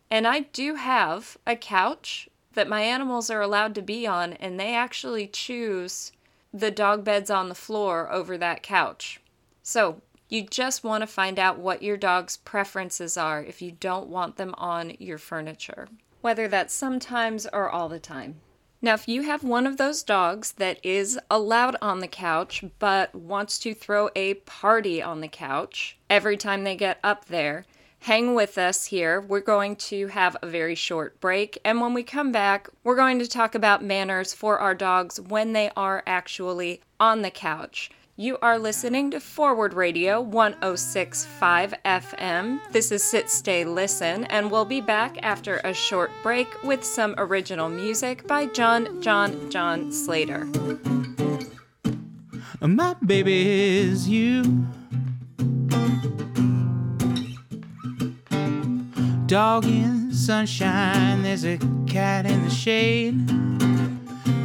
And 0.10 0.26
I 0.26 0.42
do 0.42 0.74
have 0.76 1.38
a 1.46 1.56
couch 1.56 2.28
that 2.54 2.68
my 2.68 2.82
animals 2.82 3.30
are 3.30 3.42
allowed 3.42 3.76
to 3.76 3.84
be 3.84 4.08
on, 4.08 4.34
and 4.34 4.60
they 4.60 4.74
actually 4.74 5.28
choose 5.28 6.12
the 6.52 6.72
dog 6.72 7.04
beds 7.04 7.30
on 7.30 7.50
the 7.50 7.56
floor 7.56 8.12
over 8.12 8.36
that 8.38 8.64
couch. 8.64 9.22
So 9.62 10.02
you 10.28 10.42
just 10.42 10.84
want 10.84 11.04
to 11.04 11.08
find 11.08 11.38
out 11.38 11.60
what 11.60 11.84
your 11.84 11.98
dog's 11.98 12.38
preferences 12.38 13.16
are 13.16 13.44
if 13.44 13.62
you 13.62 13.72
don't 13.72 14.08
want 14.08 14.38
them 14.38 14.56
on 14.58 14.94
your 14.98 15.20
furniture, 15.20 15.88
whether 16.22 16.48
that's 16.48 16.74
sometimes 16.74 17.46
or 17.54 17.70
all 17.70 17.90
the 17.90 18.00
time. 18.00 18.42
Now, 18.84 18.96
if 18.96 19.08
you 19.08 19.22
have 19.22 19.46
one 19.46 19.66
of 19.66 19.78
those 19.78 20.04
dogs 20.04 20.52
that 20.58 20.78
is 20.84 21.18
allowed 21.32 21.78
on 21.82 22.02
the 22.02 22.08
couch 22.08 22.66
but 22.80 23.16
wants 23.16 23.58
to 23.60 23.74
throw 23.74 24.10
a 24.14 24.34
party 24.34 25.02
on 25.02 25.22
the 25.22 25.30
couch 25.30 25.98
every 26.10 26.36
time 26.36 26.66
they 26.66 26.76
get 26.76 27.00
up 27.02 27.24
there, 27.28 27.66
hang 28.00 28.36
with 28.36 28.58
us 28.58 28.88
here. 28.88 29.22
We're 29.22 29.40
going 29.40 29.78
to 29.78 30.08
have 30.08 30.36
a 30.42 30.48
very 30.48 30.76
short 30.76 31.22
break, 31.22 31.58
and 31.64 31.80
when 31.80 31.94
we 31.94 32.04
come 32.04 32.34
back, 32.34 32.68
we're 32.84 32.98
going 32.98 33.20
to 33.20 33.28
talk 33.28 33.56
about 33.56 33.82
manners 33.82 34.34
for 34.34 34.60
our 34.60 34.76
dogs 34.76 35.18
when 35.18 35.54
they 35.54 35.72
are 35.78 36.04
actually 36.06 36.82
on 37.00 37.22
the 37.22 37.32
couch. 37.32 37.90
You 38.16 38.38
are 38.44 38.60
listening 38.60 39.10
to 39.10 39.20
Forward 39.20 39.74
Radio 39.74 40.22
1065 40.22 41.74
FM. 41.84 42.60
This 42.72 42.92
is 42.92 43.04
Sit, 43.04 43.28
Stay, 43.28 43.66
Listen, 43.66 44.26
and 44.26 44.52
we'll 44.52 44.66
be 44.66 44.82
back 44.82 45.18
after 45.24 45.58
a 45.64 45.74
short 45.74 46.12
break 46.22 46.48
with 46.64 46.84
some 46.84 47.16
original 47.18 47.70
music 47.70 48.28
by 48.28 48.46
JonJonJon 48.46 49.92
Slater. 49.92 50.46
My 52.62 52.94
baby 53.04 53.50
is 53.50 54.08
you. 54.08 54.44
Dog 59.26 59.66
in 59.66 60.14
sunshine, 60.14 61.24
there's 61.24 61.46
a 61.46 61.58
cat 61.88 62.28
in 62.28 62.44
the 62.44 62.52
shade. 62.52 63.53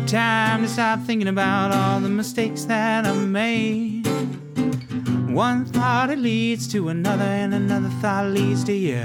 Time 0.08 0.62
to 0.62 0.68
stop 0.68 1.00
thinking 1.00 1.28
about 1.28 1.70
all 1.70 2.00
the 2.00 2.08
mistakes 2.08 2.64
that 2.64 3.04
I 3.04 3.12
made. 3.12 4.06
One 5.28 5.66
thought 5.66 6.08
it 6.08 6.18
leads 6.18 6.66
to 6.68 6.88
another, 6.88 7.24
and 7.24 7.52
another 7.52 7.90
thought 8.00 8.30
leads 8.30 8.64
to 8.64 8.72
you. 8.72 9.04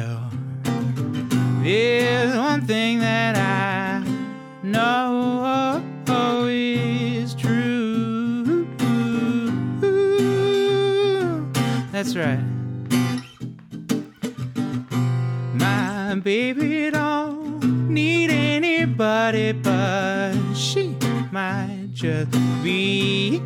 There's 1.62 2.38
one 2.38 2.66
thing 2.66 3.00
that 3.00 3.36
I 3.36 4.02
know 4.64 5.82
is 6.48 7.36
true. 7.36 8.66
That's 11.92 12.16
right. 12.16 12.40
My 15.54 16.16
baby 16.24 16.92
don't 16.92 17.90
need 17.90 18.30
anybody 18.32 19.52
but 19.52 20.23
might 21.34 21.90
just 21.94 22.30
be 22.62 23.40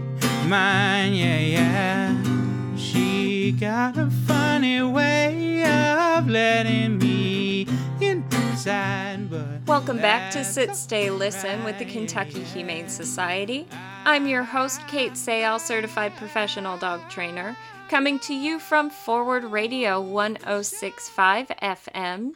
mine, 0.46 1.14
yeah, 1.14 1.40
yeah. 1.40 2.76
She 2.76 3.54
got 3.54 3.98
a 3.98 4.10
funny 4.28 4.82
way 4.82 5.64
of 5.64 6.28
letting 6.28 6.98
me 6.98 7.66
inside, 8.02 9.30
but. 9.30 9.66
Welcome 9.66 10.00
back 10.00 10.34
to 10.34 10.44
Sit, 10.44 10.76
Stay, 10.76 11.10
Listen 11.10 11.64
with 11.64 11.80
the 11.80 11.86
Kentucky 11.86 12.44
Humane 12.44 12.90
Society. 12.90 13.66
I'm 14.04 14.28
your 14.28 14.44
host, 14.44 14.82
Kait 14.82 15.12
Seyal, 15.12 15.58
certified 15.58 16.14
professional 16.18 16.78
dog 16.78 17.10
trainer, 17.10 17.56
coming 17.88 18.20
to 18.20 18.36
you 18.36 18.60
from 18.60 18.90
Forward 18.90 19.46
Radio 19.46 20.02
1065 20.02 21.48
FM. 21.64 22.34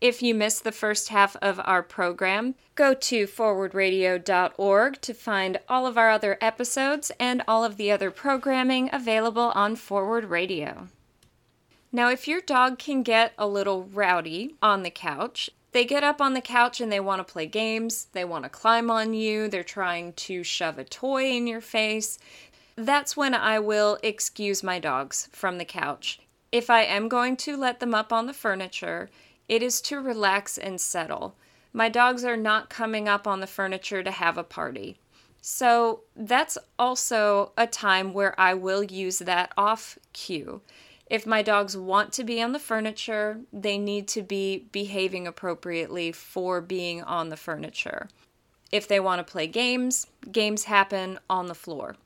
If 0.00 0.22
you 0.22 0.32
missed 0.32 0.62
the 0.62 0.70
first 0.70 1.08
half 1.08 1.34
of 1.42 1.60
our 1.64 1.82
program, 1.82 2.54
go 2.76 2.94
to 2.94 3.26
forwardradio.org 3.26 5.00
to 5.00 5.14
find 5.14 5.60
all 5.68 5.86
of 5.88 5.98
our 5.98 6.10
other 6.10 6.38
episodes 6.40 7.10
and 7.18 7.42
all 7.48 7.64
of 7.64 7.76
the 7.76 7.90
other 7.90 8.12
programming 8.12 8.90
available 8.92 9.50
on 9.56 9.74
Forward 9.74 10.26
Radio. 10.26 10.86
Now, 11.90 12.10
if 12.10 12.28
your 12.28 12.40
dog 12.40 12.78
can 12.78 13.02
get 13.02 13.32
a 13.36 13.48
little 13.48 13.84
rowdy 13.84 14.54
on 14.62 14.84
the 14.84 14.90
couch, 14.90 15.50
they 15.72 15.84
get 15.84 16.04
up 16.04 16.20
on 16.20 16.34
the 16.34 16.40
couch 16.40 16.80
and 16.80 16.92
they 16.92 17.00
want 17.00 17.26
to 17.26 17.32
play 17.32 17.46
games, 17.46 18.06
they 18.12 18.24
want 18.24 18.44
to 18.44 18.50
climb 18.50 18.92
on 18.92 19.14
you, 19.14 19.48
they're 19.48 19.64
trying 19.64 20.12
to 20.12 20.44
shove 20.44 20.78
a 20.78 20.84
toy 20.84 21.30
in 21.30 21.48
your 21.48 21.60
face, 21.60 22.20
that's 22.76 23.16
when 23.16 23.34
I 23.34 23.58
will 23.58 23.98
excuse 24.04 24.62
my 24.62 24.78
dogs 24.78 25.28
from 25.32 25.58
the 25.58 25.64
couch. 25.64 26.20
If 26.52 26.70
I 26.70 26.84
am 26.84 27.08
going 27.08 27.36
to 27.38 27.56
let 27.56 27.80
them 27.80 27.94
up 27.94 28.12
on 28.12 28.26
the 28.26 28.32
furniture, 28.32 29.10
it 29.48 29.62
is 29.62 29.80
to 29.82 30.00
relax 30.00 30.58
and 30.58 30.80
settle. 30.80 31.34
My 31.72 31.88
dogs 31.88 32.24
are 32.24 32.36
not 32.36 32.70
coming 32.70 33.08
up 33.08 33.26
on 33.26 33.40
the 33.40 33.46
furniture 33.46 34.02
to 34.02 34.10
have 34.10 34.38
a 34.38 34.44
party. 34.44 34.98
So 35.40 36.02
that's 36.16 36.58
also 36.78 37.52
a 37.56 37.66
time 37.66 38.12
where 38.12 38.38
I 38.38 38.54
will 38.54 38.82
use 38.82 39.20
that 39.20 39.52
off 39.56 39.98
cue. 40.12 40.60
If 41.06 41.26
my 41.26 41.40
dogs 41.40 41.76
want 41.76 42.12
to 42.14 42.24
be 42.24 42.42
on 42.42 42.52
the 42.52 42.58
furniture, 42.58 43.40
they 43.52 43.78
need 43.78 44.08
to 44.08 44.22
be 44.22 44.66
behaving 44.72 45.26
appropriately 45.26 46.12
for 46.12 46.60
being 46.60 47.02
on 47.02 47.30
the 47.30 47.36
furniture. 47.36 48.08
If 48.70 48.86
they 48.86 49.00
want 49.00 49.26
to 49.26 49.32
play 49.32 49.46
games, 49.46 50.06
games 50.30 50.64
happen 50.64 51.18
on 51.30 51.46
the 51.46 51.54
floor. 51.54 51.96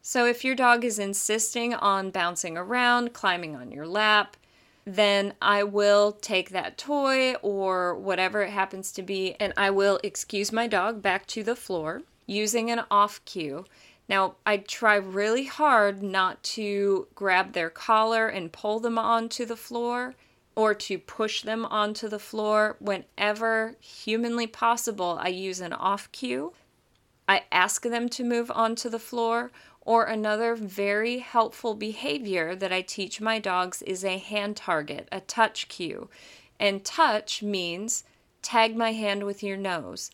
So 0.00 0.24
if 0.24 0.44
your 0.44 0.54
dog 0.54 0.84
is 0.84 0.98
insisting 0.98 1.74
on 1.74 2.10
bouncing 2.10 2.56
around, 2.56 3.12
climbing 3.12 3.54
on 3.54 3.70
your 3.70 3.86
lap, 3.86 4.36
then 4.84 5.34
I 5.40 5.62
will 5.62 6.12
take 6.12 6.50
that 6.50 6.76
toy 6.76 7.34
or 7.42 7.94
whatever 7.94 8.42
it 8.42 8.50
happens 8.50 8.90
to 8.92 9.02
be 9.02 9.34
and 9.38 9.52
I 9.56 9.70
will 9.70 10.00
excuse 10.02 10.52
my 10.52 10.66
dog 10.66 11.02
back 11.02 11.26
to 11.28 11.42
the 11.42 11.56
floor 11.56 12.02
using 12.26 12.70
an 12.70 12.82
off 12.90 13.24
cue. 13.24 13.64
Now, 14.08 14.34
I 14.44 14.58
try 14.58 14.96
really 14.96 15.44
hard 15.44 16.02
not 16.02 16.42
to 16.44 17.06
grab 17.14 17.52
their 17.52 17.70
collar 17.70 18.26
and 18.26 18.52
pull 18.52 18.80
them 18.80 18.98
onto 18.98 19.44
the 19.44 19.56
floor 19.56 20.14
or 20.54 20.74
to 20.74 20.98
push 20.98 21.42
them 21.42 21.64
onto 21.64 22.08
the 22.08 22.18
floor. 22.18 22.76
Whenever 22.80 23.76
humanly 23.80 24.46
possible, 24.46 25.18
I 25.20 25.28
use 25.28 25.60
an 25.60 25.72
off 25.72 26.10
cue. 26.12 26.52
I 27.28 27.44
ask 27.50 27.82
them 27.82 28.08
to 28.10 28.24
move 28.24 28.50
onto 28.54 28.88
the 28.88 28.98
floor 28.98 29.50
or 29.84 30.04
another 30.04 30.54
very 30.54 31.18
helpful 31.18 31.74
behavior 31.74 32.54
that 32.54 32.72
I 32.72 32.82
teach 32.82 33.20
my 33.20 33.38
dogs 33.38 33.82
is 33.82 34.04
a 34.04 34.18
hand 34.18 34.56
target, 34.56 35.08
a 35.10 35.20
touch 35.20 35.68
cue. 35.68 36.08
And 36.58 36.84
touch 36.84 37.42
means 37.42 38.04
tag 38.42 38.76
my 38.76 38.92
hand 38.92 39.24
with 39.24 39.42
your 39.42 39.56
nose. 39.56 40.10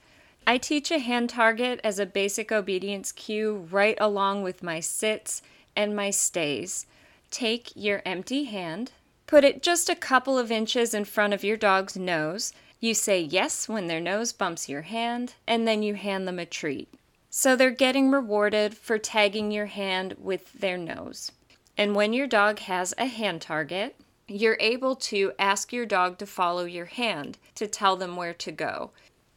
I 0.47 0.57
teach 0.57 0.91
a 0.91 0.99
hand 0.99 1.29
target 1.29 1.81
as 1.85 1.99
a 1.99 2.07
basic 2.07 2.51
obedience 2.51 3.13
cue 3.13 3.69
right 3.71 3.99
along 4.01 4.43
with 4.43 4.63
my 4.63 4.81
sits 4.81 5.43
and 5.77 5.95
my 5.95 6.11
stays. 6.11 6.87
Take 7.31 7.71
your 7.77 8.01
empty 8.07 8.45
hand, 8.45 8.93
put 9.27 9.45
it 9.45 9.63
just 9.63 9.91
a 9.91 9.95
couple 9.95 10.39
of 10.39 10.51
inches 10.51 10.95
in 10.95 11.05
front 11.05 11.35
of 11.35 11.45
your 11.45 11.59
dog's 11.59 11.97
nose. 11.97 12.55
You 12.81 12.95
say 12.95 13.21
yes 13.21 13.69
when 13.69 13.89
their 13.89 14.01
nose 14.01 14.33
bumps 14.33 14.69
your 14.69 14.83
hand, 14.83 15.35
and 15.47 15.69
then 15.69 15.83
you 15.83 15.95
hand 15.95 16.27
them 16.27 16.39
a 16.39 16.47
treat. 16.47 16.89
So 17.31 17.55
they're 17.57 17.71
getting 17.71 18.11
rewarded 18.11 18.77
for 18.77 18.99
tagging 18.99 19.51
your 19.51 19.67
hand 19.67 20.15
with 20.19 20.53
their 20.55 20.79
nose. 20.79 21.33
And 21.77 21.95
when 21.95 22.13
your 22.13 22.27
dog 22.27 22.61
has 22.61 22.95
a 22.99 23.07
hand 23.07 23.43
target, 23.43 23.97
you're 24.27 24.57
able 24.61 24.97
to 24.97 25.33
ask 25.39 25.73
your 25.73 25.87
dog 25.87 26.19
to 26.19 26.27
follow 26.27 26.65
your 26.65 26.87
hand 26.87 27.39
to 27.55 27.67
tell 27.67 27.97
them 27.97 28.17
where 28.17 28.35
to 28.35 28.53
go. 28.53 28.91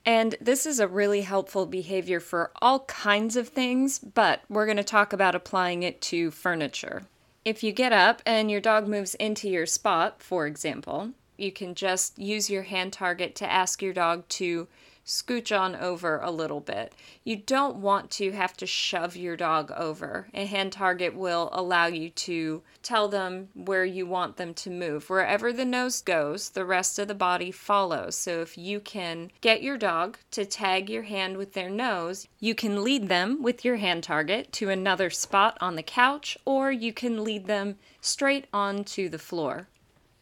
And 0.06 0.36
this 0.42 0.66
is 0.66 0.80
a 0.80 0.88
really 0.88 1.22
helpful 1.22 1.66
behavior 1.66 2.20
for 2.20 2.52
all 2.62 2.80
kinds 2.82 3.36
of 3.36 3.50
things, 3.50 4.00
but 4.00 4.42
we're 4.50 4.66
going 4.66 4.78
to 4.78 4.84
talk 4.84 5.14
about 5.14 5.36
applying 5.36 5.84
it 5.84 6.02
to 6.02 6.32
furniture. 6.32 7.04
If 7.46 7.64
you 7.64 7.72
get 7.72 7.94
up 7.94 8.22
and 8.26 8.50
your 8.50 8.62
dog 8.62 8.88
moves 8.88 9.16
into 9.16 9.48
your 9.50 9.66
spot, 9.66 10.22
for 10.22 10.48
example, 10.48 11.12
you 11.38 11.52
can 11.52 11.76
just 11.76 12.18
use 12.18 12.50
your 12.50 12.64
hand 12.64 12.94
target 12.94 13.36
to 13.36 13.52
ask 13.52 13.82
your 13.82 13.94
dog 13.94 14.28
to 14.30 14.68
scooch 15.12 15.52
on 15.52 15.76
over 15.76 16.20
a 16.20 16.32
little 16.32 16.62
bit. 16.62 16.94
You 17.26 17.36
don't 17.36 17.76
want 17.76 18.10
to 18.12 18.32
have 18.32 18.56
to 18.58 18.66
shove 18.66 19.18
your 19.18 19.36
dog 19.36 19.70
over. 19.72 20.30
A 20.34 20.46
hand 20.46 20.72
target 20.72 21.14
will 21.14 21.50
allow 21.52 21.88
you 21.88 22.10
to 22.12 22.64
tell 22.82 23.10
them 23.10 23.50
where 23.54 23.84
you 23.84 24.06
want 24.06 24.38
them 24.38 24.54
to 24.54 24.70
move. 24.70 25.10
Wherever 25.10 25.52
the 25.52 25.66
nose 25.66 26.02
goes, 26.02 26.50
the 26.50 26.64
rest 26.64 26.98
of 26.98 27.10
the 27.10 27.14
body 27.14 27.52
follows. 27.52 28.16
So 28.16 28.40
if 28.40 28.58
you 28.58 28.80
can 28.80 29.32
get 29.42 29.62
your 29.62 29.78
dog 29.78 30.18
to 30.32 30.46
tag 30.46 30.90
your 30.90 31.04
hand 31.04 31.36
with 31.36 31.54
their 31.54 31.70
nose, 31.70 32.28
you 32.40 32.56
can 32.56 32.82
lead 32.82 33.10
them 33.10 33.44
with 33.44 33.66
your 33.66 33.76
hand 33.76 34.04
target 34.04 34.54
to 34.54 34.70
another 34.70 35.10
spot 35.10 35.58
on 35.60 35.76
the 35.76 35.84
couch, 35.84 36.38
or 36.46 36.72
you 36.72 36.94
can 36.94 37.24
lead 37.24 37.48
them 37.48 37.78
straight 38.00 38.46
onto 38.54 39.10
the 39.10 39.20
floor. 39.20 39.68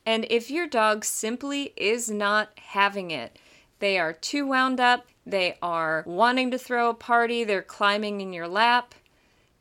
And 0.04 0.25
if 0.32 0.49
your 0.49 0.65
dog 0.65 1.06
simply 1.06 1.73
is 1.78 2.10
not 2.10 2.49
having 2.58 3.12
it, 3.12 3.38
they 3.80 3.98
are 3.98 4.13
too 4.13 4.46
wound 4.46 4.80
up. 4.80 5.08
They 5.26 5.58
are 5.62 6.04
wanting 6.06 6.52
to 6.52 6.58
throw 6.58 6.89
a 6.89 6.94
party. 6.94 7.44
They're 7.44 7.62
climbing 7.62 8.22
in 8.22 8.34
your 8.34 8.48
lap. 8.48 8.94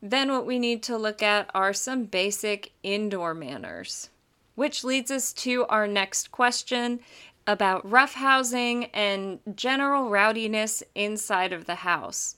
Then, 0.00 0.30
what 0.30 0.46
we 0.46 0.58
need 0.58 0.82
to 0.84 0.96
look 0.96 1.22
at 1.22 1.50
are 1.54 1.72
some 1.72 2.04
basic 2.04 2.72
indoor 2.82 3.34
manners. 3.34 4.10
Which 4.54 4.84
leads 4.84 5.10
us 5.10 5.32
to 5.34 5.66
our 5.66 5.86
next 5.86 6.30
question 6.30 7.00
about 7.46 7.88
roughhousing 7.88 8.90
and 8.92 9.40
general 9.54 10.10
rowdiness 10.10 10.82
inside 10.94 11.52
of 11.52 11.64
the 11.66 11.76
house. 11.76 12.36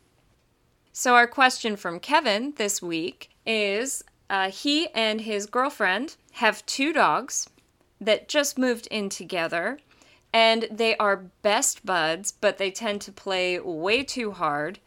So, 0.93 1.15
our 1.15 1.27
question 1.27 1.77
from 1.77 2.01
Kevin 2.01 2.55
this 2.57 2.83
week 2.83 3.31
is 3.47 4.03
uh, 4.29 4.51
he 4.51 4.89
and 4.89 5.23
his 5.23 5.47
girlfriend 5.47 6.17
have 6.33 6.65
two 6.67 6.93
dogs 6.93 7.49
that 8.01 8.29
just 8.29 8.59
moved 8.59 8.87
in 8.89 9.09
together 9.09 9.79
and 10.33 10.69
they 10.71 10.97
are 10.97 11.25
best 11.43 11.85
buds, 11.85 12.33
but 12.33 12.59
they 12.59 12.71
tend 12.71 13.01
to 13.03 13.13
play 13.13 13.59
way 13.59 14.03
too 14.05 14.33
hard 14.33 14.79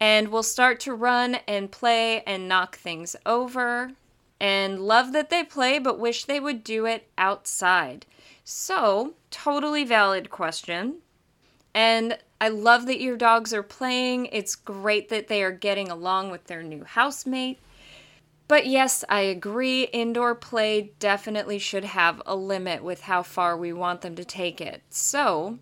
and 0.00 0.28
will 0.28 0.42
start 0.42 0.80
to 0.80 0.94
run 0.94 1.36
and 1.46 1.70
play 1.70 2.22
and 2.26 2.48
knock 2.48 2.76
things 2.76 3.14
over 3.24 3.92
and 4.40 4.80
love 4.80 5.12
that 5.12 5.30
they 5.30 5.44
play 5.44 5.78
but 5.78 5.98
wish 5.98 6.24
they 6.24 6.40
would 6.40 6.64
do 6.64 6.84
it 6.84 7.06
outside. 7.16 8.04
So, 8.44 9.14
totally 9.30 9.84
valid 9.84 10.30
question. 10.30 10.96
And 11.72 12.18
I 12.40 12.48
love 12.48 12.86
that 12.86 13.00
your 13.00 13.16
dogs 13.16 13.54
are 13.54 13.62
playing. 13.62 14.26
It's 14.26 14.56
great 14.56 15.08
that 15.10 15.28
they 15.28 15.44
are 15.44 15.52
getting 15.52 15.88
along 15.90 16.30
with 16.30 16.48
their 16.48 16.62
new 16.62 16.82
housemate. 16.82 17.60
But 18.48 18.66
yes, 18.66 19.04
I 19.08 19.20
agree. 19.20 19.84
Indoor 19.84 20.34
play 20.34 20.92
definitely 20.98 21.58
should 21.58 21.84
have 21.84 22.20
a 22.26 22.36
limit 22.36 22.82
with 22.82 23.02
how 23.02 23.22
far 23.22 23.56
we 23.56 23.72
want 23.72 24.02
them 24.02 24.14
to 24.16 24.24
take 24.24 24.60
it. 24.60 24.82
So, 24.90 25.58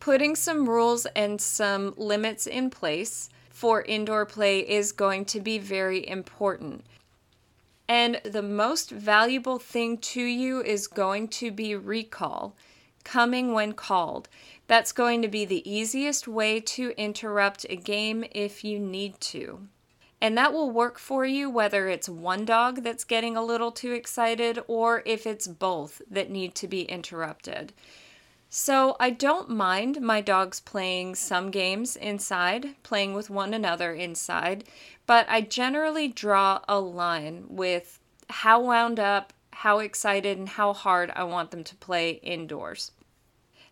putting 0.00 0.34
some 0.34 0.68
rules 0.68 1.06
and 1.14 1.40
some 1.40 1.94
limits 1.96 2.46
in 2.46 2.70
place 2.70 3.28
for 3.50 3.82
indoor 3.82 4.26
play 4.26 4.58
is 4.60 4.90
going 4.90 5.24
to 5.26 5.40
be 5.40 5.58
very 5.58 6.08
important. 6.08 6.84
And 7.88 8.20
the 8.24 8.42
most 8.42 8.90
valuable 8.90 9.58
thing 9.58 9.98
to 9.98 10.22
you 10.22 10.62
is 10.62 10.86
going 10.88 11.28
to 11.28 11.52
be 11.52 11.76
recall, 11.76 12.56
coming 13.04 13.52
when 13.52 13.74
called. 13.74 14.28
That's 14.66 14.92
going 14.92 15.22
to 15.22 15.28
be 15.28 15.44
the 15.44 15.70
easiest 15.70 16.26
way 16.26 16.58
to 16.60 16.94
interrupt 16.96 17.66
a 17.68 17.76
game 17.76 18.24
if 18.32 18.64
you 18.64 18.78
need 18.78 19.20
to. 19.20 19.68
And 20.22 20.38
that 20.38 20.52
will 20.52 20.70
work 20.70 21.00
for 21.00 21.26
you 21.26 21.50
whether 21.50 21.88
it's 21.88 22.08
one 22.08 22.44
dog 22.44 22.84
that's 22.84 23.02
getting 23.02 23.36
a 23.36 23.44
little 23.44 23.72
too 23.72 23.90
excited 23.90 24.60
or 24.68 25.02
if 25.04 25.26
it's 25.26 25.48
both 25.48 26.00
that 26.08 26.30
need 26.30 26.54
to 26.54 26.68
be 26.68 26.82
interrupted. 26.82 27.72
So 28.48 28.96
I 29.00 29.10
don't 29.10 29.48
mind 29.50 30.00
my 30.00 30.20
dogs 30.20 30.60
playing 30.60 31.16
some 31.16 31.50
games 31.50 31.96
inside, 31.96 32.76
playing 32.84 33.14
with 33.14 33.30
one 33.30 33.52
another 33.52 33.92
inside, 33.94 34.62
but 35.08 35.26
I 35.28 35.40
generally 35.40 36.06
draw 36.06 36.60
a 36.68 36.78
line 36.78 37.46
with 37.48 37.98
how 38.30 38.60
wound 38.60 39.00
up, 39.00 39.32
how 39.50 39.80
excited, 39.80 40.38
and 40.38 40.50
how 40.50 40.72
hard 40.72 41.10
I 41.16 41.24
want 41.24 41.50
them 41.50 41.64
to 41.64 41.74
play 41.74 42.20
indoors. 42.22 42.92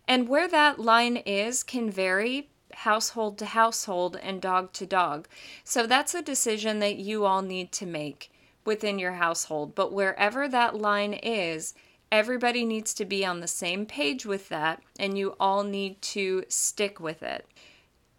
And 0.05 0.27
where 0.27 0.49
that 0.49 0.79
line 0.79 1.15
is 1.15 1.63
can 1.63 1.89
vary 1.89 2.49
household 2.73 3.37
to 3.39 3.45
household 3.45 4.17
and 4.21 4.41
dog 4.41 4.73
to 4.73 4.85
dog. 4.85 5.27
So 5.63 5.87
that's 5.87 6.13
a 6.13 6.21
decision 6.21 6.79
that 6.79 6.97
you 6.97 7.25
all 7.25 7.41
need 7.41 7.71
to 7.73 7.85
make 7.85 8.31
within 8.65 8.99
your 8.99 9.13
household. 9.13 9.75
But 9.75 9.93
wherever 9.93 10.47
that 10.47 10.75
line 10.75 11.13
is, 11.13 11.73
everybody 12.11 12.65
needs 12.65 12.93
to 12.95 13.05
be 13.05 13.25
on 13.25 13.39
the 13.39 13.47
same 13.47 13.85
page 13.85 14.25
with 14.25 14.49
that, 14.49 14.81
and 14.99 15.17
you 15.17 15.35
all 15.39 15.63
need 15.63 16.01
to 16.01 16.43
stick 16.47 16.99
with 16.99 17.23
it. 17.23 17.47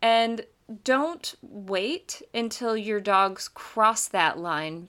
And 0.00 0.46
don't 0.84 1.34
wait 1.42 2.22
until 2.32 2.76
your 2.76 3.00
dogs 3.00 3.48
cross 3.48 4.08
that 4.08 4.38
line. 4.38 4.88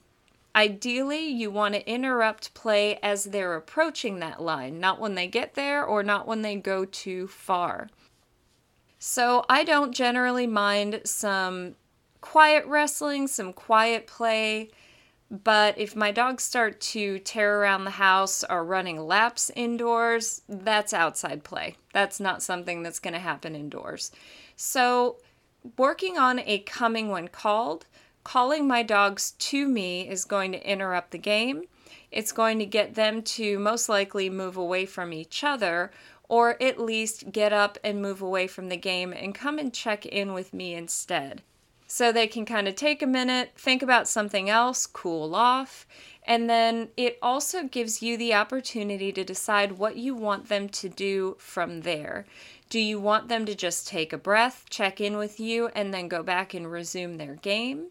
Ideally, 0.56 1.26
you 1.26 1.50
want 1.50 1.74
to 1.74 1.90
interrupt 1.90 2.54
play 2.54 2.98
as 3.02 3.24
they're 3.24 3.56
approaching 3.56 4.20
that 4.20 4.40
line, 4.40 4.78
not 4.78 5.00
when 5.00 5.16
they 5.16 5.26
get 5.26 5.54
there 5.54 5.84
or 5.84 6.02
not 6.02 6.28
when 6.28 6.42
they 6.42 6.56
go 6.56 6.84
too 6.84 7.26
far. 7.26 7.88
So 9.06 9.44
I 9.50 9.64
don't 9.64 9.92
generally 9.92 10.46
mind 10.46 11.02
some 11.04 11.74
quiet 12.22 12.64
wrestling, 12.64 13.28
some 13.28 13.52
quiet 13.52 14.06
play, 14.06 14.70
But 15.30 15.76
if 15.78 15.94
my 15.94 16.10
dogs 16.10 16.42
start 16.42 16.80
to 16.92 17.18
tear 17.18 17.60
around 17.60 17.84
the 17.84 17.90
house 17.90 18.44
or 18.48 18.64
running 18.64 19.06
laps 19.06 19.50
indoors, 19.54 20.40
that's 20.48 20.94
outside 20.94 21.44
play. 21.44 21.76
That's 21.92 22.18
not 22.18 22.42
something 22.42 22.82
that's 22.82 22.98
going 22.98 23.14
to 23.14 23.20
happen 23.20 23.54
indoors. 23.54 24.10
So, 24.56 25.18
working 25.76 26.16
on 26.16 26.38
a 26.38 26.60
coming 26.60 27.08
when 27.10 27.28
called, 27.28 27.84
calling 28.22 28.66
my 28.66 28.82
dogs 28.82 29.32
to 29.32 29.68
me 29.68 30.08
is 30.08 30.24
going 30.24 30.52
to 30.52 30.70
interrupt 30.70 31.10
the 31.10 31.18
game. 31.18 31.64
It's 32.10 32.32
going 32.32 32.58
to 32.60 32.66
get 32.66 32.94
them 32.94 33.22
to 33.22 33.58
most 33.58 33.88
likely 33.88 34.30
move 34.30 34.56
away 34.56 34.86
from 34.86 35.12
each 35.12 35.42
other 35.42 35.90
or 36.28 36.62
at 36.62 36.80
least 36.80 37.32
get 37.32 37.52
up 37.52 37.78
and 37.84 38.00
move 38.00 38.22
away 38.22 38.46
from 38.46 38.68
the 38.68 38.76
game 38.76 39.12
and 39.12 39.34
come 39.34 39.58
and 39.58 39.72
check 39.72 40.06
in 40.06 40.32
with 40.32 40.54
me 40.54 40.74
instead. 40.74 41.42
So 41.86 42.10
they 42.10 42.26
can 42.26 42.44
kind 42.44 42.66
of 42.66 42.74
take 42.74 43.02
a 43.02 43.06
minute, 43.06 43.52
think 43.56 43.82
about 43.82 44.08
something 44.08 44.48
else, 44.48 44.86
cool 44.86 45.34
off, 45.34 45.86
and 46.26 46.48
then 46.48 46.88
it 46.96 47.18
also 47.20 47.64
gives 47.64 48.02
you 48.02 48.16
the 48.16 48.34
opportunity 48.34 49.12
to 49.12 49.22
decide 49.22 49.72
what 49.72 49.96
you 49.96 50.14
want 50.14 50.48
them 50.48 50.68
to 50.70 50.88
do 50.88 51.36
from 51.38 51.82
there. 51.82 52.24
Do 52.70 52.80
you 52.80 52.98
want 52.98 53.28
them 53.28 53.44
to 53.46 53.54
just 53.54 53.86
take 53.86 54.12
a 54.12 54.18
breath, 54.18 54.64
check 54.70 55.00
in 55.00 55.18
with 55.18 55.38
you, 55.38 55.68
and 55.68 55.92
then 55.92 56.08
go 56.08 56.22
back 56.22 56.54
and 56.54 56.70
resume 56.70 57.18
their 57.18 57.36
game? 57.36 57.88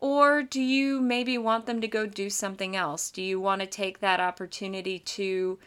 Or 0.00 0.42
do 0.42 0.60
you 0.60 1.00
maybe 1.00 1.38
want 1.38 1.66
them 1.66 1.80
to 1.80 1.88
go 1.88 2.06
do 2.06 2.30
something 2.30 2.74
else? 2.74 3.10
Do 3.10 3.22
you 3.22 3.38
want 3.38 3.60
to 3.60 3.66
take 3.66 4.00
that 4.00 4.18
opportunity 4.18 4.98
to 4.98 5.58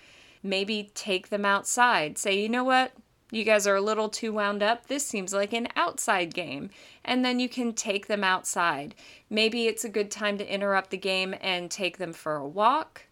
maybe 0.43 0.91
take 0.93 1.29
them 1.29 1.45
outside? 1.45 2.17
Say, 2.17 2.39
you 2.39 2.49
know 2.49 2.63
what? 2.63 2.91
You 3.31 3.43
guys 3.43 3.65
are 3.65 3.75
a 3.75 3.81
little 3.81 4.09
too 4.09 4.31
wound 4.31 4.61
up. 4.61 4.85
This 4.85 5.03
seems 5.03 5.33
like 5.33 5.53
an 5.53 5.67
outside 5.75 6.35
game. 6.35 6.69
And 7.03 7.25
then 7.25 7.39
you 7.39 7.49
can 7.49 7.73
take 7.73 8.05
them 8.05 8.23
outside. 8.23 8.93
Maybe 9.27 9.65
it's 9.65 9.83
a 9.83 9.89
good 9.89 10.11
time 10.11 10.37
to 10.37 10.53
interrupt 10.53 10.91
the 10.91 10.97
game 10.97 11.33
and 11.41 11.71
take 11.71 11.97
them 11.97 12.13
for 12.13 12.35
a 12.35 12.47
walk. 12.47 13.07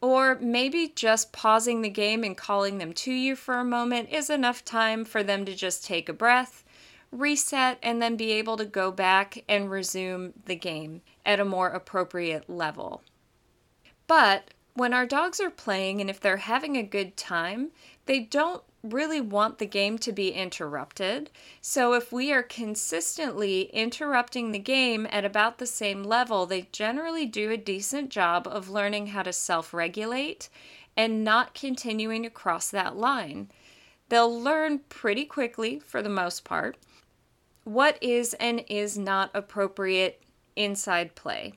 Or 0.00 0.38
maybe 0.40 0.92
just 0.96 1.32
pausing 1.32 1.82
the 1.82 1.88
game 1.88 2.24
and 2.24 2.36
calling 2.36 2.78
them 2.78 2.92
to 2.94 3.12
you 3.12 3.36
for 3.36 3.54
a 3.54 3.64
moment 3.64 4.10
is 4.10 4.28
enough 4.28 4.64
time 4.64 5.04
for 5.04 5.22
them 5.22 5.44
to 5.44 5.54
just 5.54 5.84
take 5.84 6.08
a 6.08 6.12
breath, 6.12 6.64
reset, 7.12 7.78
and 7.80 8.02
then 8.02 8.16
be 8.16 8.32
able 8.32 8.56
to 8.56 8.64
go 8.64 8.90
back 8.90 9.44
and 9.48 9.70
resume 9.70 10.34
the 10.46 10.56
game 10.56 11.00
at 11.24 11.38
a 11.38 11.44
more 11.44 11.68
appropriate 11.68 12.50
level. 12.50 13.02
But 14.08 14.52
when 14.74 14.92
our 14.92 15.06
dogs 15.06 15.40
are 15.40 15.50
playing 15.50 16.00
and 16.00 16.10
if 16.10 16.20
they're 16.20 16.36
having 16.38 16.76
a 16.76 16.82
good 16.82 17.16
time, 17.16 17.70
they 18.06 18.20
don't 18.20 18.62
really 18.82 19.20
want 19.20 19.58
the 19.58 19.66
game 19.66 19.96
to 19.96 20.12
be 20.12 20.30
interrupted. 20.30 21.30
So 21.60 21.94
if 21.94 22.12
we 22.12 22.32
are 22.32 22.42
consistently 22.42 23.62
interrupting 23.72 24.52
the 24.52 24.58
game 24.58 25.06
at 25.10 25.24
about 25.24 25.58
the 25.58 25.66
same 25.66 26.02
level, 26.02 26.44
they 26.44 26.68
generally 26.72 27.24
do 27.24 27.50
a 27.50 27.56
decent 27.56 28.10
job 28.10 28.46
of 28.46 28.68
learning 28.68 29.08
how 29.08 29.22
to 29.22 29.32
self 29.32 29.72
regulate 29.72 30.50
and 30.96 31.24
not 31.24 31.54
continuing 31.54 32.22
to 32.24 32.30
cross 32.30 32.70
that 32.70 32.96
line. 32.96 33.50
They'll 34.10 34.40
learn 34.40 34.80
pretty 34.90 35.24
quickly, 35.24 35.78
for 35.78 36.02
the 36.02 36.10
most 36.10 36.44
part, 36.44 36.76
what 37.64 37.96
is 38.02 38.34
and 38.34 38.64
is 38.68 38.98
not 38.98 39.30
appropriate 39.32 40.22
inside 40.56 41.14
play. 41.14 41.54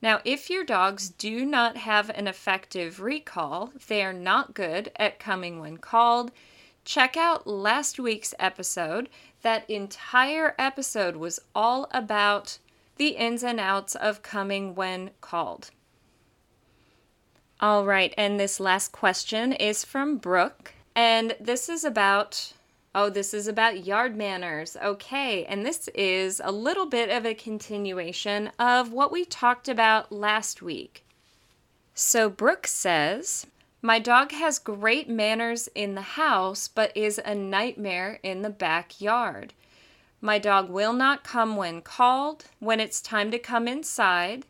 Now, 0.00 0.20
if 0.24 0.48
your 0.48 0.64
dogs 0.64 1.08
do 1.08 1.44
not 1.44 1.76
have 1.76 2.10
an 2.10 2.28
effective 2.28 3.00
recall, 3.00 3.72
they 3.88 4.04
are 4.04 4.12
not 4.12 4.54
good 4.54 4.92
at 4.96 5.18
coming 5.18 5.58
when 5.58 5.78
called, 5.78 6.30
check 6.84 7.16
out 7.16 7.46
last 7.46 7.98
week's 7.98 8.34
episode. 8.38 9.08
That 9.42 9.68
entire 9.68 10.54
episode 10.58 11.16
was 11.16 11.40
all 11.54 11.88
about 11.90 12.58
the 12.96 13.08
ins 13.08 13.42
and 13.42 13.58
outs 13.58 13.94
of 13.94 14.22
coming 14.22 14.74
when 14.74 15.10
called. 15.20 15.70
All 17.60 17.84
right, 17.84 18.14
and 18.16 18.38
this 18.38 18.60
last 18.60 18.92
question 18.92 19.52
is 19.52 19.84
from 19.84 20.16
Brooke, 20.18 20.74
and 20.94 21.34
this 21.40 21.68
is 21.68 21.82
about 21.82 22.52
Oh, 23.00 23.10
this 23.10 23.32
is 23.32 23.46
about 23.46 23.86
yard 23.86 24.16
manners. 24.16 24.76
Okay, 24.82 25.44
and 25.44 25.64
this 25.64 25.86
is 25.94 26.40
a 26.42 26.50
little 26.50 26.86
bit 26.86 27.10
of 27.10 27.24
a 27.24 27.32
continuation 27.32 28.50
of 28.58 28.92
what 28.92 29.12
we 29.12 29.24
talked 29.24 29.68
about 29.68 30.10
last 30.10 30.62
week. 30.62 31.04
So, 31.94 32.28
Brooke 32.28 32.66
says, 32.66 33.46
My 33.82 34.00
dog 34.00 34.32
has 34.32 34.58
great 34.58 35.08
manners 35.08 35.68
in 35.76 35.94
the 35.94 36.18
house, 36.18 36.66
but 36.66 36.90
is 36.96 37.20
a 37.24 37.36
nightmare 37.36 38.18
in 38.24 38.42
the 38.42 38.50
backyard. 38.50 39.52
My 40.20 40.40
dog 40.40 40.68
will 40.68 40.92
not 40.92 41.22
come 41.22 41.54
when 41.54 41.82
called, 41.82 42.46
when 42.58 42.80
it's 42.80 43.00
time 43.00 43.30
to 43.30 43.38
come 43.38 43.68
inside, 43.68 44.44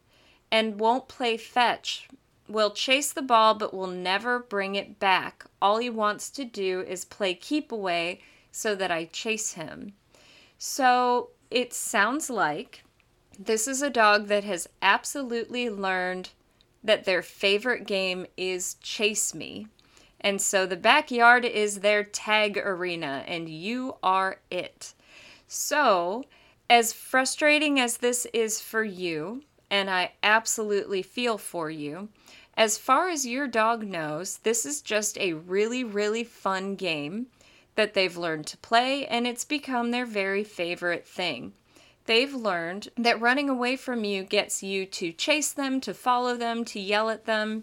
and 0.51 0.81
won't 0.81 1.07
play 1.07 1.37
fetch. 1.37 2.09
Will 2.49 2.71
chase 2.71 3.13
the 3.13 3.21
ball, 3.21 3.53
but 3.53 3.75
will 3.75 3.89
never 3.89 4.39
bring 4.39 4.75
it 4.75 4.99
back. 4.99 5.45
All 5.61 5.77
he 5.77 5.91
wants 5.91 6.31
to 6.31 6.47
do 6.47 6.81
is 6.81 7.05
play 7.05 7.35
keep 7.35 7.71
away 7.71 8.23
so 8.51 8.75
that 8.75 8.91
I 8.91 9.05
chase 9.07 9.53
him. 9.53 9.95
So 10.59 11.31
it 11.51 11.73
sounds 11.73 12.29
like 12.29 12.83
this 13.39 13.69
is 13.69 13.83
a 13.83 13.91
dog 13.91 14.27
that 14.27 14.45
has 14.45 14.69
absolutely 14.83 15.71
learned 15.71 16.31
that 16.83 17.05
their 17.05 17.23
favorite 17.23 17.87
game 17.87 18.27
is 18.37 18.75
chase 18.75 19.35
me. 19.35 19.69
And 20.21 20.41
so 20.41 20.67
the 20.67 20.77
backyard 20.77 21.45
is 21.45 21.81
their 21.81 22.03
tag 22.03 22.59
arena, 22.59 23.23
and 23.27 23.49
you 23.49 23.97
are 24.03 24.41
it. 24.51 24.95
So, 25.47 26.25
as 26.69 26.93
frustrating 26.93 27.79
as 27.79 27.99
this 27.99 28.27
is 28.33 28.61
for 28.61 28.83
you, 28.83 29.45
and 29.71 29.89
I 29.89 30.13
absolutely 30.23 31.03
feel 31.03 31.39
for 31.39 31.71
you, 31.71 32.09
as 32.57 32.77
far 32.77 33.09
as 33.09 33.25
your 33.25 33.47
dog 33.47 33.85
knows, 33.87 34.39
this 34.39 34.67
is 34.67 34.83
just 34.83 35.17
a 35.19 35.35
really, 35.35 35.85
really 35.85 36.25
fun 36.25 36.75
game 36.75 37.29
that 37.79 37.95
they've 37.95 38.17
learned 38.17 38.45
to 38.45 38.57
play, 38.57 39.07
and 39.07 39.25
it's 39.25 39.45
become 39.45 39.93
their 39.93 40.05
very 40.05 40.43
favorite 40.43 41.07
thing. 41.07 41.53
They've 42.07 42.35
learned 42.35 42.89
that 42.97 43.21
running 43.21 43.49
away 43.49 43.77
from 43.77 44.03
you 44.03 44.25
gets 44.25 44.65
you 44.65 44.85
to 44.87 45.13
chase 45.13 45.53
them, 45.53 45.81
to 45.83 45.95
follow 45.95 46.37
them, 46.37 46.65
to 46.65 46.81
yell 46.81 47.09
at 47.09 47.25
them. 47.25 47.63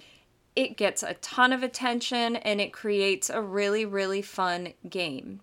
It 0.56 0.78
gets 0.78 1.04
a 1.04 1.15
ton 1.15 1.51
of 1.51 1.63
attention 1.63 2.38
and 2.38 2.62
it 2.62 2.71
creates 2.71 3.30
a 3.30 3.41
really, 3.41 3.84
really 3.84 4.21
fun 4.21 4.71
game. 4.89 5.41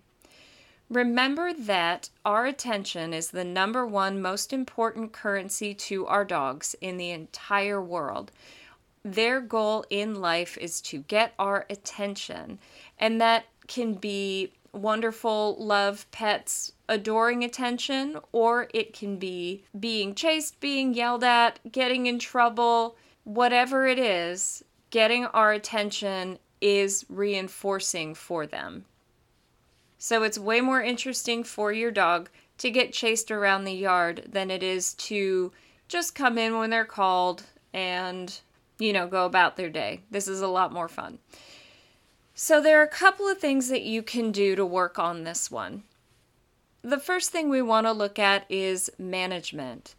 Remember 0.89 1.53
that 1.53 2.09
our 2.25 2.47
attention 2.47 3.13
is 3.13 3.29
the 3.29 3.45
number 3.45 3.85
one 3.85 4.23
most 4.23 4.51
important 4.51 5.13
currency 5.13 5.75
to 5.75 6.07
our 6.07 6.25
dogs 6.25 6.75
in 6.81 6.97
the 6.97 7.11
entire 7.11 7.79
world. 7.79 8.31
Their 9.05 9.39
goal 9.39 9.85
in 9.91 10.19
life 10.19 10.57
is 10.57 10.81
to 10.81 10.97
get 10.97 11.35
our 11.37 11.67
attention, 11.69 12.57
and 12.97 13.21
that 13.21 13.45
can 13.67 13.93
be 13.93 14.51
wonderful 14.73 15.55
love 15.57 16.05
pets 16.11 16.73
adoring 16.89 17.43
attention, 17.43 18.17
or 18.31 18.67
it 18.73 18.93
can 18.93 19.17
be 19.17 19.63
being 19.79 20.13
chased, 20.13 20.59
being 20.59 20.93
yelled 20.93 21.23
at, 21.23 21.59
getting 21.71 22.07
in 22.07 22.19
trouble, 22.19 22.97
whatever 23.23 23.87
it 23.87 23.99
is, 23.99 24.63
getting 24.89 25.25
our 25.27 25.53
attention 25.53 26.37
is 26.59 27.05
reinforcing 27.09 28.13
for 28.13 28.45
them. 28.45 28.85
So 29.97 30.23
it's 30.23 30.37
way 30.37 30.59
more 30.59 30.81
interesting 30.81 31.43
for 31.43 31.71
your 31.71 31.91
dog 31.91 32.29
to 32.57 32.69
get 32.69 32.93
chased 32.93 33.31
around 33.31 33.63
the 33.63 33.73
yard 33.73 34.27
than 34.29 34.51
it 34.51 34.61
is 34.61 34.93
to 34.95 35.51
just 35.87 36.15
come 36.15 36.37
in 36.37 36.57
when 36.57 36.69
they're 36.69 36.85
called 36.85 37.43
and, 37.73 38.39
you 38.79 38.93
know, 38.93 39.07
go 39.07 39.25
about 39.25 39.55
their 39.55 39.69
day. 39.69 40.01
This 40.11 40.27
is 40.27 40.41
a 40.41 40.47
lot 40.47 40.73
more 40.73 40.87
fun. 40.87 41.19
So, 42.45 42.59
there 42.59 42.81
are 42.81 42.83
a 42.83 42.89
couple 42.89 43.25
of 43.29 43.37
things 43.37 43.69
that 43.69 43.83
you 43.83 44.03
can 44.03 44.33
do 44.33 44.53
to 44.57 44.65
work 44.65 44.99
on 44.99 45.23
this 45.23 45.49
one. 45.49 45.83
The 46.81 46.99
first 46.99 47.29
thing 47.29 47.47
we 47.47 47.61
want 47.61 47.87
to 47.87 47.93
look 47.93 48.19
at 48.19 48.43
is 48.49 48.91
management. 48.97 49.95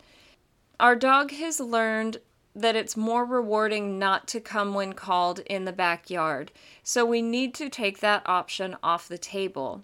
Our 0.79 0.95
dog 0.95 1.31
has 1.31 1.59
learned 1.59 2.19
that 2.55 2.77
it's 2.77 2.99
more 2.99 3.25
rewarding 3.25 3.99
not 3.99 4.29
to 4.29 4.41
come 4.41 4.75
when 4.75 4.93
called 4.93 5.39
in 5.47 5.65
the 5.65 5.73
backyard, 5.73 6.53
so 6.83 7.07
we 7.07 7.23
need 7.23 7.55
to 7.55 7.71
take 7.71 8.01
that 8.01 8.23
option 8.27 8.77
off 8.83 9.09
the 9.09 9.17
table. 9.17 9.83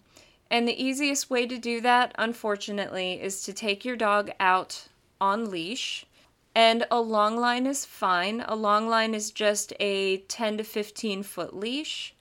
And 0.51 0.69
the 0.69 0.85
easiest 0.85 1.31
way 1.31 1.47
to 1.47 1.57
do 1.57 1.81
that, 1.81 2.15
unfortunately, 2.19 3.23
is 3.23 3.43
to 3.45 3.55
take 3.55 3.87
your 3.87 3.97
dog 3.97 4.33
out 4.39 4.89
on 5.19 5.51
leash. 5.51 6.05
And 6.55 6.87
a 6.91 7.01
long 7.01 7.39
line 7.39 7.65
is 7.65 7.87
fine. 7.87 8.45
A 8.47 8.55
long 8.55 8.87
line 8.87 9.15
is 9.15 9.31
just 9.31 9.73
a 9.81 10.19
10 10.19 10.59
to 10.59 10.65
15 10.65 11.23
foot 11.23 11.57
leash. 11.57 12.15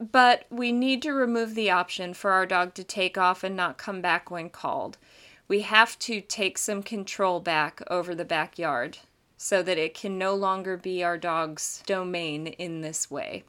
But 0.00 0.44
we 0.50 0.72
need 0.72 1.02
to 1.02 1.12
remove 1.12 1.54
the 1.54 1.70
option 1.70 2.14
for 2.14 2.32
our 2.32 2.46
dog 2.46 2.74
to 2.74 2.84
take 2.84 3.16
off 3.16 3.44
and 3.44 3.56
not 3.56 3.78
come 3.78 4.00
back 4.00 4.30
when 4.30 4.50
called. 4.50 4.98
We 5.46 5.60
have 5.60 5.98
to 6.00 6.20
take 6.20 6.58
some 6.58 6.82
control 6.82 7.38
back 7.40 7.82
over 7.88 8.14
the 8.14 8.24
backyard 8.24 8.98
so 9.36 9.62
that 9.62 9.78
it 9.78 9.94
can 9.94 10.18
no 10.18 10.34
longer 10.34 10.76
be 10.76 11.04
our 11.04 11.18
dog's 11.18 11.82
domain 11.86 12.46
in 12.46 12.80
this 12.80 13.10
way. 13.10 13.44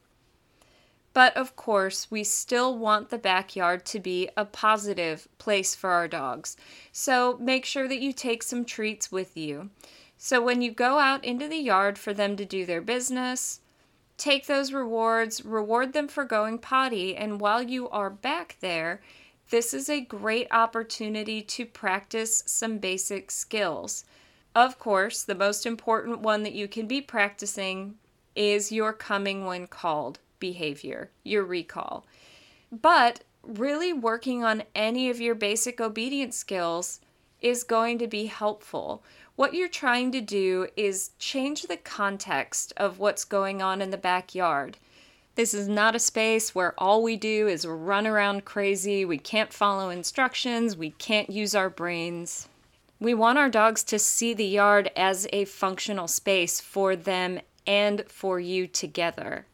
But 1.14 1.36
of 1.38 1.56
course, 1.56 2.12
we 2.12 2.26
still 2.26 2.78
want 2.78 3.10
the 3.10 3.18
backyard 3.18 3.86
to 3.86 4.02
be 4.02 4.30
a 4.36 4.44
positive 4.44 5.30
place 5.38 5.74
for 5.74 5.92
our 5.92 6.10
dogs. 6.10 6.58
So 6.92 7.38
make 7.40 7.64
sure 7.64 7.88
that 7.88 8.02
you 8.02 8.12
take 8.12 8.44
some 8.44 8.66
treats 8.66 9.14
with 9.14 9.38
you. 9.38 9.70
So 10.18 10.42
when 10.42 10.62
you 10.62 10.72
go 10.72 11.00
out 11.00 11.24
into 11.24 11.48
the 11.48 11.58
yard 11.58 11.98
for 11.98 12.14
them 12.14 12.36
to 12.36 12.44
do 12.44 12.66
their 12.66 12.82
business, 12.82 13.62
take 14.18 14.48
those 14.48 14.74
rewards, 14.74 15.44
reward 15.44 15.94
them 15.94 16.08
for 16.08 16.24
going 16.24 16.58
potty, 16.58 17.16
and 17.16 17.40
while 17.40 17.62
you 17.62 17.90
are 17.90 18.10
back 18.10 18.58
there, 18.60 19.02
this 19.50 19.74
is 19.74 19.90
a 19.90 20.02
great 20.02 20.48
opportunity 20.52 21.42
to 21.42 21.66
practice 21.66 22.44
some 22.46 22.78
basic 22.78 23.30
skills. 23.30 24.06
Of 24.56 24.80
course, 24.80 25.24
the 25.24 25.36
most 25.36 25.66
important 25.66 26.22
one 26.22 26.44
that 26.44 26.54
you 26.54 26.68
can 26.68 26.88
be 26.88 27.02
practicing 27.02 27.96
is 28.36 28.72
your 28.72 28.94
coming 28.94 29.46
when 29.46 29.68
called 29.68 30.20
behavior, 30.40 31.12
your 31.24 31.44
recall. 31.44 32.06
But 32.72 33.24
really 33.44 33.94
working 33.94 34.44
on 34.44 34.64
any 34.74 35.10
of 35.10 35.22
your 35.22 35.36
basic 35.36 35.80
obedience 35.80 36.36
skills 36.36 37.00
is 37.42 37.64
going 37.64 38.00
to 38.00 38.08
be 38.08 38.26
helpful. 38.26 39.04
What 39.36 39.54
you're 39.54 39.68
trying 39.68 40.14
to 40.14 40.22
do 40.22 40.68
is 40.78 41.12
change 41.20 41.64
the 41.64 41.76
context 41.76 42.72
of 42.78 43.00
what's 43.00 43.26
going 43.26 43.62
on 43.62 43.82
in 43.82 43.90
the 43.90 43.98
backyard. 43.98 44.78
This 45.36 45.54
is 45.54 45.68
not 45.68 45.94
a 45.94 46.00
space 46.00 46.56
where 46.56 46.74
all 46.78 47.04
we 47.04 47.18
do 47.18 47.50
is 47.50 47.68
run 47.68 48.08
around 48.08 48.46
crazy. 48.46 49.04
We 49.04 49.18
can't 49.18 49.52
follow 49.52 49.90
instructions. 49.90 50.78
We 50.78 50.92
can't 50.92 51.30
use 51.30 51.54
our 51.54 51.70
brains. 51.70 52.48
We 53.02 53.14
want 53.14 53.38
our 53.38 53.50
dogs 53.50 53.84
to 53.86 54.00
see 54.00 54.34
the 54.34 54.46
yard 54.46 54.90
as 54.96 55.28
a 55.34 55.44
functional 55.44 56.08
space 56.08 56.62
for 56.62 56.96
them 56.96 57.42
and 57.68 58.06
for 58.08 58.40
you 58.40 58.68
together. 58.68 59.48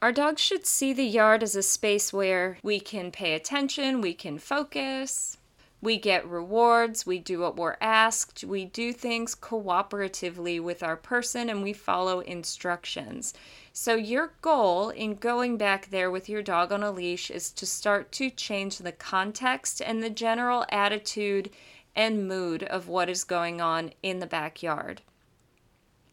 Our 0.00 0.12
dogs 0.12 0.40
should 0.40 0.64
see 0.64 0.94
the 0.94 1.04
yard 1.04 1.42
as 1.42 1.54
a 1.54 1.62
space 1.62 2.10
where 2.10 2.56
we 2.62 2.80
can 2.80 3.10
pay 3.10 3.34
attention, 3.34 4.00
we 4.00 4.14
can 4.14 4.38
focus, 4.38 5.36
we 5.82 5.98
get 5.98 6.26
rewards, 6.26 7.04
we 7.04 7.18
do 7.18 7.40
what 7.40 7.56
we're 7.56 7.76
asked, 7.80 8.44
we 8.44 8.64
do 8.64 8.92
things 8.92 9.34
cooperatively 9.34 10.60
with 10.60 10.82
our 10.82 10.96
person, 10.96 11.50
and 11.50 11.62
we 11.62 11.72
follow 11.74 12.20
instructions. 12.20 13.34
So, 13.72 13.94
your 13.94 14.32
goal 14.40 14.88
in 14.88 15.16
going 15.16 15.58
back 15.58 15.90
there 15.90 16.10
with 16.10 16.30
your 16.30 16.42
dog 16.42 16.72
on 16.72 16.82
a 16.82 16.90
leash 16.90 17.30
is 17.30 17.50
to 17.52 17.66
start 17.66 18.10
to 18.12 18.30
change 18.30 18.78
the 18.78 18.92
context 18.92 19.82
and 19.82 20.02
the 20.02 20.08
general 20.08 20.64
attitude 20.70 21.50
and 21.94 22.26
mood 22.26 22.62
of 22.62 22.88
what 22.88 23.10
is 23.10 23.24
going 23.24 23.60
on 23.60 23.92
in 24.02 24.18
the 24.18 24.26
backyard. 24.26 25.02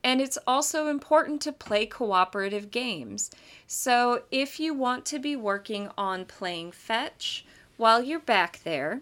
And 0.04 0.19
it's 0.19 0.38
also 0.45 0.88
important 0.88 1.41
to 1.43 1.54
play 1.54 1.86
cooperative 1.86 2.69
games. 2.69 3.32
So, 3.65 4.23
if 4.30 4.60
you 4.60 4.73
want 4.73 5.06
to 5.06 5.19
be 5.19 5.38
working 5.38 5.89
on 5.97 6.26
playing 6.26 6.73
fetch 6.73 7.45
while 7.78 8.04
you're 8.04 8.19
back 8.19 8.60
there, 8.63 9.02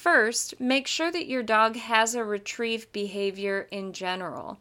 First, 0.00 0.58
make 0.58 0.86
sure 0.86 1.12
that 1.12 1.26
your 1.26 1.42
dog 1.42 1.76
has 1.76 2.14
a 2.14 2.24
retrieve 2.24 2.90
behavior 2.90 3.68
in 3.70 3.92
general. 3.92 4.58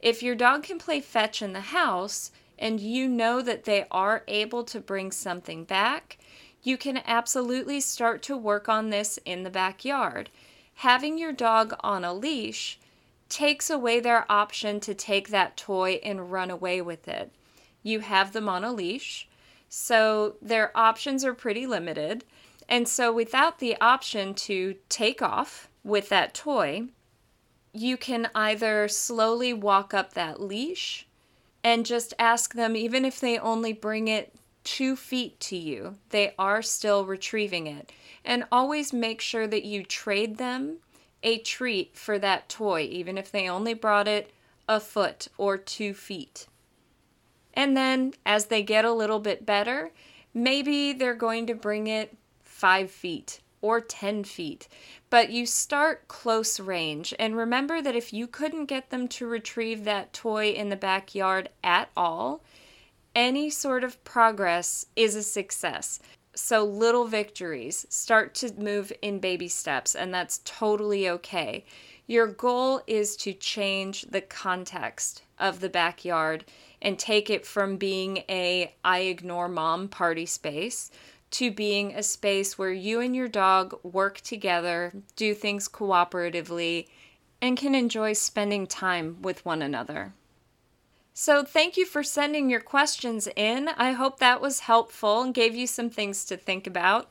If 0.00 0.24
your 0.24 0.34
dog 0.34 0.64
can 0.64 0.80
play 0.80 1.00
fetch 1.00 1.40
in 1.40 1.52
the 1.52 1.60
house 1.60 2.32
and 2.58 2.80
you 2.80 3.06
know 3.06 3.42
that 3.42 3.62
they 3.62 3.86
are 3.92 4.24
able 4.26 4.64
to 4.64 4.80
bring 4.80 5.12
something 5.12 5.62
back, 5.62 6.18
you 6.64 6.76
can 6.76 7.00
absolutely 7.06 7.78
start 7.78 8.22
to 8.22 8.36
work 8.36 8.68
on 8.68 8.90
this 8.90 9.20
in 9.24 9.44
the 9.44 9.50
backyard. 9.50 10.30
Having 10.74 11.16
your 11.16 11.32
dog 11.32 11.76
on 11.78 12.02
a 12.02 12.12
leash 12.12 12.80
takes 13.28 13.70
away 13.70 14.00
their 14.00 14.26
option 14.28 14.80
to 14.80 14.94
take 14.94 15.28
that 15.28 15.56
toy 15.56 16.00
and 16.02 16.32
run 16.32 16.50
away 16.50 16.80
with 16.80 17.06
it. 17.06 17.30
You 17.84 18.00
have 18.00 18.32
them 18.32 18.48
on 18.48 18.64
a 18.64 18.72
leash, 18.72 19.28
so 19.68 20.34
their 20.42 20.76
options 20.76 21.24
are 21.24 21.34
pretty 21.34 21.68
limited. 21.68 22.24
And 22.72 22.88
so, 22.88 23.12
without 23.12 23.58
the 23.58 23.76
option 23.82 24.32
to 24.48 24.76
take 24.88 25.20
off 25.20 25.68
with 25.84 26.08
that 26.08 26.32
toy, 26.32 26.84
you 27.74 27.98
can 27.98 28.30
either 28.34 28.88
slowly 28.88 29.52
walk 29.52 29.92
up 29.92 30.14
that 30.14 30.40
leash 30.40 31.06
and 31.62 31.84
just 31.84 32.14
ask 32.18 32.54
them, 32.54 32.74
even 32.74 33.04
if 33.04 33.20
they 33.20 33.38
only 33.38 33.74
bring 33.74 34.08
it 34.08 34.34
two 34.64 34.96
feet 34.96 35.38
to 35.40 35.56
you, 35.56 35.96
they 36.08 36.34
are 36.38 36.62
still 36.62 37.04
retrieving 37.04 37.66
it. 37.66 37.92
And 38.24 38.44
always 38.50 38.90
make 38.90 39.20
sure 39.20 39.46
that 39.46 39.66
you 39.66 39.84
trade 39.84 40.38
them 40.38 40.78
a 41.22 41.40
treat 41.40 41.94
for 41.94 42.18
that 42.20 42.48
toy, 42.48 42.88
even 42.90 43.18
if 43.18 43.30
they 43.30 43.50
only 43.50 43.74
brought 43.74 44.08
it 44.08 44.32
a 44.66 44.80
foot 44.80 45.28
or 45.36 45.58
two 45.58 45.92
feet. 45.92 46.46
And 47.52 47.76
then, 47.76 48.14
as 48.24 48.46
they 48.46 48.62
get 48.62 48.86
a 48.86 48.92
little 48.92 49.20
bit 49.20 49.44
better, 49.44 49.90
maybe 50.32 50.94
they're 50.94 51.14
going 51.14 51.46
to 51.48 51.54
bring 51.54 51.86
it 51.86 52.16
five 52.62 52.92
feet 52.92 53.40
or 53.60 53.80
10 53.80 54.22
feet, 54.22 54.68
but 55.10 55.30
you 55.30 55.44
start 55.44 56.06
close 56.06 56.60
range. 56.60 57.12
And 57.18 57.36
remember 57.36 57.82
that 57.82 57.96
if 57.96 58.12
you 58.12 58.28
couldn't 58.28 58.66
get 58.66 58.90
them 58.90 59.08
to 59.08 59.26
retrieve 59.26 59.82
that 59.82 60.12
toy 60.12 60.50
in 60.50 60.68
the 60.68 60.76
backyard 60.76 61.48
at 61.64 61.90
all, 61.96 62.44
any 63.16 63.50
sort 63.50 63.82
of 63.82 64.02
progress 64.04 64.86
is 64.94 65.16
a 65.16 65.24
success. 65.24 65.98
So, 66.36 66.64
little 66.64 67.06
victories 67.06 67.84
start 67.90 68.32
to 68.36 68.54
move 68.54 68.92
in 69.02 69.18
baby 69.18 69.48
steps, 69.48 69.96
and 69.96 70.14
that's 70.14 70.40
totally 70.44 71.08
okay. 71.08 71.64
Your 72.06 72.28
goal 72.28 72.80
is 72.86 73.16
to 73.16 73.32
change 73.32 74.02
the 74.02 74.20
context 74.20 75.22
of 75.36 75.58
the 75.58 75.68
backyard 75.68 76.44
and 76.80 76.96
take 76.96 77.28
it 77.28 77.44
from 77.44 77.76
being 77.76 78.18
a 78.28 78.72
I 78.84 79.00
ignore 79.00 79.48
mom 79.48 79.88
party 79.88 80.26
space 80.26 80.92
to 81.32 81.50
being 81.50 81.92
a 81.94 82.02
space 82.02 82.58
where 82.58 82.72
you 82.72 83.00
and 83.00 83.16
your 83.16 83.28
dog 83.28 83.78
work 83.82 84.20
together, 84.20 84.92
do 85.16 85.34
things 85.34 85.68
cooperatively, 85.68 86.88
and 87.40 87.56
can 87.56 87.74
enjoy 87.74 88.12
spending 88.12 88.66
time 88.66 89.16
with 89.20 89.44
one 89.44 89.62
another. 89.62 90.12
So, 91.14 91.44
thank 91.44 91.76
you 91.76 91.84
for 91.84 92.02
sending 92.02 92.48
your 92.48 92.60
questions 92.60 93.28
in. 93.36 93.68
I 93.68 93.92
hope 93.92 94.18
that 94.18 94.40
was 94.40 94.60
helpful 94.60 95.20
and 95.20 95.34
gave 95.34 95.54
you 95.54 95.66
some 95.66 95.90
things 95.90 96.24
to 96.26 96.36
think 96.36 96.66
about. 96.66 97.10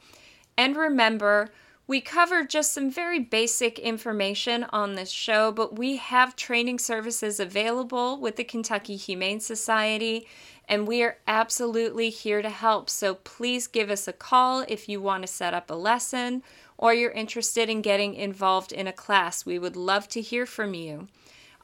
And 0.58 0.76
remember, 0.76 1.50
we 1.88 2.02
covered 2.02 2.50
just 2.50 2.74
some 2.74 2.90
very 2.90 3.20
basic 3.20 3.78
information 3.78 4.66
on 4.72 4.96
this 4.96 5.12
show, 5.12 5.52
but 5.52 5.78
we 5.78 5.98
have 5.98 6.36
training 6.36 6.80
services 6.80 7.40
available 7.40 8.20
with 8.20 8.38
the 8.38 8.44
Kentucky 8.44 8.96
Humane 8.96 9.40
Society 9.40 10.26
and 10.72 10.88
we 10.88 11.04
are 11.04 11.18
absolutely 11.28 12.10
here 12.10 12.42
to 12.42 12.50
help. 12.50 12.90
So 12.90 13.16
please 13.16 13.68
give 13.68 13.90
us 13.90 14.08
a 14.08 14.14
call 14.14 14.64
if 14.70 14.88
you 14.88 15.02
want 15.02 15.24
to 15.24 15.28
set 15.28 15.54
up 15.54 15.70
a 15.70 15.74
lesson 15.74 16.44
or 16.78 16.94
you're 16.94 17.12
interested 17.12 17.70
in 17.70 17.82
getting 17.82 18.16
involved 18.16 18.72
in 18.72 18.88
a 18.88 18.94
class. 18.94 19.46
We 19.46 19.60
would 19.60 19.76
love 19.76 20.08
to 20.10 20.22
hear 20.22 20.46
from 20.46 20.74
you. 20.74 21.10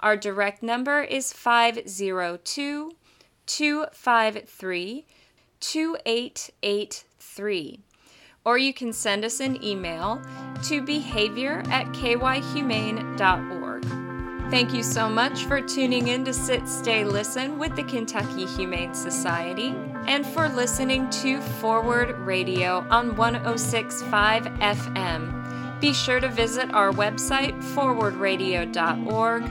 Our 0.02 0.18
direct 0.18 0.62
number 0.62 1.02
is 1.02 1.32
502 1.32 2.92
253 3.46 5.06
2883. 5.60 7.80
Or 8.44 8.58
you 8.58 8.74
can 8.74 8.92
send 8.92 9.24
us 9.24 9.40
an 9.40 9.64
email 9.64 10.22
to 10.64 10.82
behavior 10.82 11.64
at 11.68 11.86
kyhumane.org. 11.88 13.67
Thank 14.50 14.74
you 14.74 14.82
so 14.82 15.10
much 15.10 15.44
for 15.44 15.60
tuning 15.60 16.08
in 16.08 16.24
to 16.24 16.34
Sit, 16.34 16.70
Stay, 16.70 17.04
Listen 17.04 17.60
with 17.60 17.76
the 17.76 17.84
Kentucky 17.84 18.46
Humane 18.46 18.94
Society 18.94 19.76
and 20.08 20.26
for 20.26 20.48
listening 20.48 21.10
to 21.10 21.42
Forward 21.42 22.18
Radio 22.20 22.88
on 22.90 23.18
1065 23.18 24.46
FM. 24.46 25.82
Be 25.82 25.94
sure 25.94 26.22
to 26.22 26.30
visit 26.30 26.74
our 26.74 26.92
website, 26.94 27.62
forwardradio.org, 27.74 29.44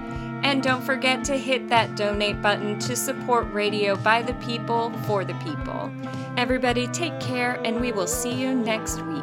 and 0.43 0.63
don't 0.63 0.83
forget 0.83 1.23
to 1.25 1.37
hit 1.37 1.69
that 1.69 1.95
donate 1.95 2.41
button 2.41 2.79
to 2.79 2.97
support 2.97 3.53
radio 3.53 3.97
by 3.97 4.23
the 4.23 4.35
people 4.35 4.91
for 5.07 5.27
the 5.27 5.35
people. 5.35 5.93
Everybody, 6.39 6.87
take 6.89 7.21
care, 7.21 7.61
and 7.65 7.83
we 7.83 7.93
will 7.93 8.07
see 8.07 8.33
you 8.33 8.55
next 8.55 9.03
week. 9.03 9.23